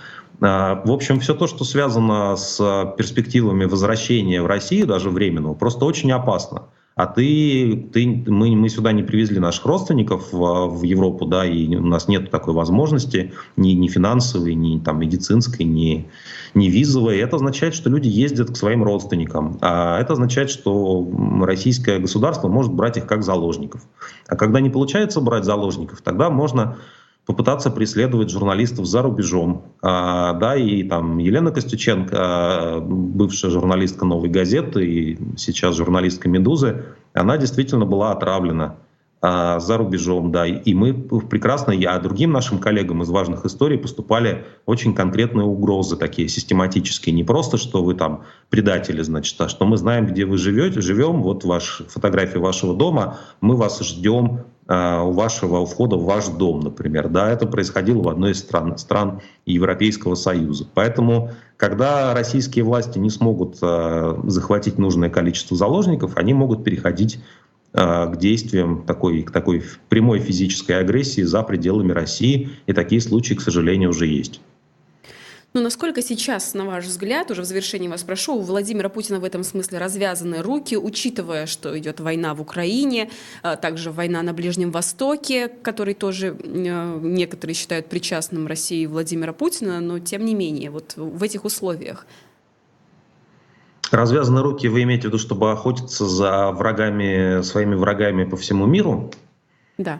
А, 0.41 0.81
в 0.83 0.91
общем, 0.91 1.19
все 1.19 1.33
то, 1.33 1.47
что 1.47 1.63
связано 1.63 2.35
с 2.35 2.57
перспективами 2.97 3.65
возвращения 3.65 4.41
в 4.41 4.47
Россию, 4.47 4.87
даже 4.87 5.09
временного, 5.09 5.53
просто 5.53 5.85
очень 5.85 6.11
опасно 6.11 6.63
а 6.99 7.07
ты, 7.07 7.87
ты 7.93 8.25
мы, 8.27 8.57
мы 8.57 8.67
сюда 8.67 8.91
не 8.91 9.03
привезли 9.03 9.39
наших 9.39 9.65
родственников 9.65 10.33
в, 10.33 10.67
в 10.67 10.83
Европу, 10.83 11.25
да, 11.25 11.45
и 11.45 11.73
у 11.77 11.85
нас 11.85 12.09
нет 12.09 12.29
такой 12.29 12.53
возможности 12.53 13.31
ни, 13.55 13.69
ни 13.69 13.87
финансовой, 13.87 14.53
ни 14.53 14.79
там, 14.79 14.99
медицинской, 14.99 15.65
ни, 15.65 16.09
ни 16.55 16.67
визовой. 16.67 17.19
Это 17.19 17.37
означает, 17.37 17.73
что 17.73 17.89
люди 17.89 18.09
ездят 18.09 18.51
к 18.51 18.57
своим 18.57 18.83
родственникам. 18.83 19.57
А 19.61 19.97
это 19.97 20.11
означает, 20.11 20.49
что 20.49 21.09
российское 21.41 21.99
государство 21.99 22.49
может 22.49 22.73
брать 22.73 22.97
их 22.97 23.07
как 23.07 23.23
заложников. 23.23 23.81
А 24.27 24.35
когда 24.35 24.59
не 24.59 24.69
получается 24.69 25.21
брать 25.21 25.45
заложников, 25.45 26.01
тогда 26.01 26.29
можно 26.29 26.79
попытаться 27.29 27.69
преследовать 27.69 28.31
журналистов 28.31 28.87
за 28.87 29.03
рубежом. 29.03 29.61
А, 29.83 30.33
да, 30.33 30.55
и 30.55 30.81
там 30.81 31.19
Елена 31.19 31.51
Костюченко, 31.51 32.79
бывшая 32.81 33.51
журналистка 33.51 34.03
«Новой 34.03 34.29
газеты» 34.29 34.83
и 34.83 35.19
сейчас 35.37 35.75
журналистка 35.75 36.27
«Медузы», 36.27 36.85
она 37.13 37.37
действительно 37.37 37.85
была 37.85 38.13
отравлена 38.13 38.77
а, 39.21 39.59
за 39.59 39.77
рубежом, 39.77 40.31
да, 40.31 40.47
и 40.47 40.73
мы 40.73 40.93
прекрасно, 40.93 41.71
я 41.71 41.99
другим 41.99 42.31
нашим 42.31 42.57
коллегам 42.57 43.03
из 43.03 43.09
важных 43.09 43.45
историй 43.45 43.77
поступали 43.77 44.45
очень 44.65 44.95
конкретные 44.95 45.45
угрозы, 45.45 45.97
такие 45.97 46.29
систематические, 46.29 47.13
не 47.13 47.23
просто, 47.23 47.57
что 47.57 47.83
вы 47.83 47.93
там 47.93 48.23
предатели, 48.49 49.03
значит, 49.03 49.39
а 49.39 49.49
что 49.49 49.65
мы 49.65 49.77
знаем, 49.77 50.07
где 50.07 50.25
вы 50.25 50.39
живете, 50.39 50.81
живем, 50.81 51.21
вот 51.21 51.43
ваш, 51.43 51.83
фотография 51.89 52.39
вашего 52.39 52.73
дома, 52.73 53.17
мы 53.39 53.55
вас 53.55 53.79
ждем, 53.81 54.45
у 54.69 55.11
вашего 55.11 55.65
входа 55.65 55.95
в 55.95 56.05
ваш 56.05 56.27
дом, 56.27 56.59
например. 56.59 57.09
Да, 57.09 57.31
это 57.31 57.47
происходило 57.47 58.03
в 58.03 58.09
одной 58.09 58.31
из 58.31 58.39
стран, 58.39 58.77
стран 58.77 59.21
Европейского 59.45 60.13
Союза. 60.13 60.67
Поэтому, 60.75 61.31
когда 61.57 62.13
российские 62.13 62.65
власти 62.65 62.99
не 62.99 63.09
смогут 63.09 63.57
э, 63.61 64.21
захватить 64.25 64.77
нужное 64.77 65.09
количество 65.09 65.57
заложников, 65.57 66.17
они 66.17 66.33
могут 66.33 66.63
переходить 66.63 67.19
к 67.71 68.15
действиям 68.17 68.83
такой, 68.87 69.21
к 69.21 69.29
такой 69.29 69.63
прямой 69.89 70.19
физической 70.19 70.79
агрессии 70.79 71.21
за 71.21 71.43
пределами 71.43 71.91
России. 71.91 72.49
И 72.65 72.73
такие 72.73 72.99
случаи, 72.99 73.35
к 73.35 73.41
сожалению, 73.41 73.91
уже 73.91 74.07
есть. 74.07 74.41
Но 75.53 75.61
насколько 75.61 76.03
сейчас, 76.03 76.53
на 76.53 76.65
ваш 76.65 76.85
взгляд, 76.85 77.31
уже 77.31 77.41
в 77.41 77.45
завершении 77.45 77.87
вас 77.87 78.03
прошу, 78.03 78.35
у 78.35 78.41
Владимира 78.41 78.87
Путина 78.87 79.19
в 79.19 79.23
этом 79.23 79.43
смысле 79.43 79.79
развязаны 79.79 80.43
руки, 80.43 80.77
учитывая, 80.77 81.47
что 81.47 81.77
идет 81.77 81.99
война 81.99 82.35
в 82.35 82.41
Украине, 82.41 83.09
а 83.41 83.55
также 83.55 83.91
война 83.91 84.21
на 84.21 84.33
Ближнем 84.33 84.69
Востоке, 84.69 85.47
который 85.47 85.95
тоже 85.95 86.37
э, 86.37 86.99
некоторые 87.01 87.55
считают 87.55 87.87
причастным 87.87 88.45
России 88.45 88.85
Владимира 88.85 89.33
Путина, 89.33 89.79
но 89.79 89.97
тем 89.97 90.23
не 90.23 90.35
менее, 90.35 90.69
вот 90.69 90.93
в 90.95 91.23
этих 91.23 91.45
условиях. 91.45 92.05
Развязаны 93.89 94.43
руки, 94.43 94.67
вы 94.67 94.83
имеете 94.83 95.03
в 95.03 95.05
виду, 95.05 95.17
чтобы 95.17 95.51
охотиться 95.51 96.05
за 96.05 96.51
врагами, 96.51 97.41
своими 97.41 97.73
врагами 97.73 98.23
по 98.23 98.37
всему 98.37 98.67
миру? 98.67 99.11
Да. 99.79 99.99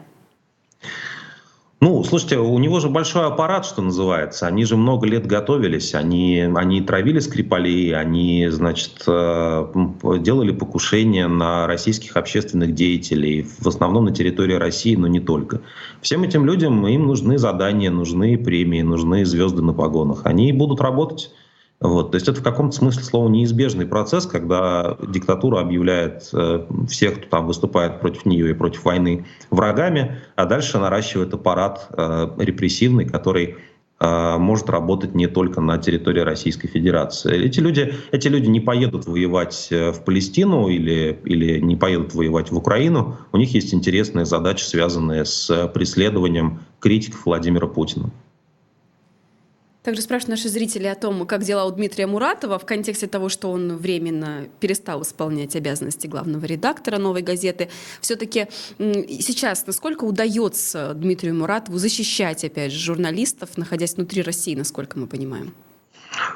Ну, 1.82 2.04
слушайте, 2.04 2.36
у 2.36 2.58
него 2.58 2.78
же 2.78 2.90
большой 2.90 3.24
аппарат, 3.24 3.64
что 3.64 3.80
называется. 3.80 4.46
Они 4.46 4.66
же 4.66 4.76
много 4.76 5.06
лет 5.06 5.26
готовились, 5.26 5.94
они, 5.94 6.40
они 6.54 6.82
травили 6.82 7.20
Скрипалей, 7.20 7.96
они, 7.96 8.48
значит, 8.50 9.02
э, 9.06 9.66
делали 10.18 10.52
покушения 10.52 11.26
на 11.26 11.66
российских 11.66 12.18
общественных 12.18 12.74
деятелей, 12.74 13.46
в 13.58 13.66
основном 13.66 14.04
на 14.04 14.12
территории 14.12 14.56
России, 14.56 14.94
но 14.94 15.06
не 15.06 15.20
только. 15.20 15.62
Всем 16.02 16.22
этим 16.22 16.44
людям 16.44 16.86
им 16.86 17.06
нужны 17.06 17.38
задания, 17.38 17.90
нужны 17.90 18.36
премии, 18.36 18.82
нужны 18.82 19.24
звезды 19.24 19.62
на 19.62 19.72
погонах. 19.72 20.26
Они 20.26 20.52
будут 20.52 20.82
работать. 20.82 21.30
Вот. 21.80 22.10
То 22.10 22.16
есть 22.16 22.28
это 22.28 22.40
в 22.40 22.44
каком-то 22.44 22.76
смысле 22.76 23.02
слова 23.02 23.28
неизбежный 23.28 23.86
процесс, 23.86 24.26
когда 24.26 24.98
диктатура 25.08 25.60
объявляет 25.60 26.28
э, 26.34 26.66
всех, 26.86 27.18
кто 27.20 27.28
там 27.28 27.46
выступает 27.46 28.00
против 28.00 28.26
нее 28.26 28.50
и 28.50 28.54
против 28.54 28.84
войны, 28.84 29.24
врагами, 29.50 30.18
а 30.36 30.44
дальше 30.44 30.78
наращивает 30.78 31.32
аппарат 31.32 31.88
э, 31.90 32.28
репрессивный, 32.36 33.06
который 33.06 33.56
э, 33.98 34.36
может 34.36 34.68
работать 34.68 35.14
не 35.14 35.26
только 35.26 35.62
на 35.62 35.78
территории 35.78 36.20
Российской 36.20 36.68
Федерации. 36.68 37.46
Эти 37.46 37.60
люди, 37.60 37.94
эти 38.12 38.28
люди 38.28 38.48
не 38.48 38.60
поедут 38.60 39.06
воевать 39.06 39.68
в 39.70 40.04
Палестину 40.04 40.68
или, 40.68 41.18
или 41.24 41.60
не 41.60 41.76
поедут 41.76 42.12
воевать 42.12 42.50
в 42.50 42.58
Украину. 42.58 43.16
У 43.32 43.38
них 43.38 43.54
есть 43.54 43.72
интересные 43.72 44.26
задачи, 44.26 44.64
связанные 44.64 45.24
с 45.24 45.68
преследованием 45.68 46.60
критиков 46.78 47.24
Владимира 47.24 47.68
Путина. 47.68 48.10
Также 49.82 50.02
спрашивают 50.02 50.38
наши 50.38 50.50
зрители 50.50 50.86
о 50.86 50.94
том, 50.94 51.26
как 51.26 51.42
дела 51.42 51.64
у 51.64 51.70
Дмитрия 51.70 52.06
Муратова 52.06 52.58
в 52.58 52.66
контексте 52.66 53.06
того, 53.06 53.30
что 53.30 53.50
он 53.50 53.78
временно 53.78 54.46
перестал 54.60 55.00
исполнять 55.02 55.56
обязанности 55.56 56.06
главного 56.06 56.44
редактора 56.44 56.98
«Новой 56.98 57.22
газеты». 57.22 57.70
Все-таки 58.02 58.48
сейчас 58.78 59.66
насколько 59.66 60.04
удается 60.04 60.92
Дмитрию 60.92 61.34
Муратову 61.34 61.78
защищать, 61.78 62.44
опять 62.44 62.72
же, 62.72 62.78
журналистов, 62.78 63.56
находясь 63.56 63.94
внутри 63.94 64.20
России, 64.20 64.54
насколько 64.54 64.98
мы 64.98 65.06
понимаем? 65.06 65.54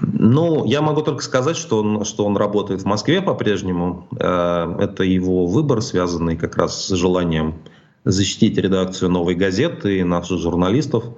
Ну, 0.00 0.64
я 0.64 0.80
могу 0.80 1.02
только 1.02 1.22
сказать, 1.22 1.56
что 1.56 1.80
он, 1.80 2.04
что 2.06 2.24
он 2.24 2.38
работает 2.38 2.80
в 2.80 2.86
Москве 2.86 3.20
по-прежнему. 3.20 4.08
Э, 4.18 4.74
это 4.80 5.02
его 5.02 5.44
выбор, 5.46 5.82
связанный 5.82 6.36
как 6.38 6.56
раз 6.56 6.86
с 6.86 6.94
желанием 6.94 7.56
защитить 8.04 8.56
редакцию 8.56 9.10
«Новой 9.10 9.34
газеты» 9.34 9.98
и 9.98 10.02
наших 10.02 10.38
журналистов– 10.38 11.04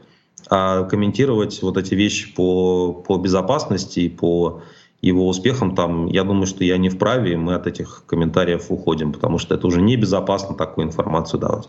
комментировать 0.49 1.61
вот 1.63 1.77
эти 1.77 1.95
вещи 1.95 2.33
по, 2.35 2.93
по 2.93 3.19
безопасности 3.19 4.01
и 4.01 4.09
по 4.09 4.63
его 5.03 5.29
успехам, 5.29 5.75
там, 5.75 6.07
я 6.07 6.25
думаю, 6.25 6.47
что 6.47 6.65
я 6.65 6.79
не 6.79 6.89
вправе, 6.89 7.33
и 7.33 7.37
мы 7.37 7.55
от 7.55 7.67
этих 7.67 8.05
комментариев 8.07 8.67
уходим, 8.71 9.13
потому 9.13 9.39
что 9.39 9.55
это 9.55 9.67
уже 9.67 9.81
небезопасно 9.81 10.55
такую 10.55 10.87
информацию 10.87 11.41
давать. 11.41 11.69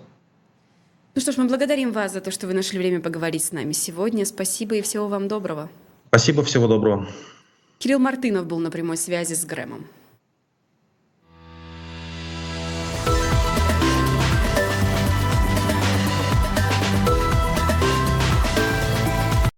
Ну 1.16 1.22
что 1.22 1.32
ж, 1.32 1.38
мы 1.38 1.46
благодарим 1.48 1.92
вас 1.92 2.14
за 2.14 2.22
то, 2.22 2.32
что 2.32 2.48
вы 2.48 2.54
нашли 2.54 2.78
время 2.78 3.02
поговорить 3.02 3.44
с 3.44 3.52
нами 3.52 3.72
сегодня. 3.72 4.26
Спасибо 4.26 4.76
и 4.76 4.82
всего 4.82 5.08
вам 5.08 5.28
доброго. 5.28 5.70
Спасибо, 6.10 6.44
всего 6.44 6.68
доброго. 6.68 7.08
Кирилл 7.80 8.00
Мартынов 8.00 8.46
был 8.46 8.60
на 8.60 8.72
прямой 8.72 8.98
связи 8.98 9.34
с 9.34 9.46
Грэмом. 9.46 9.88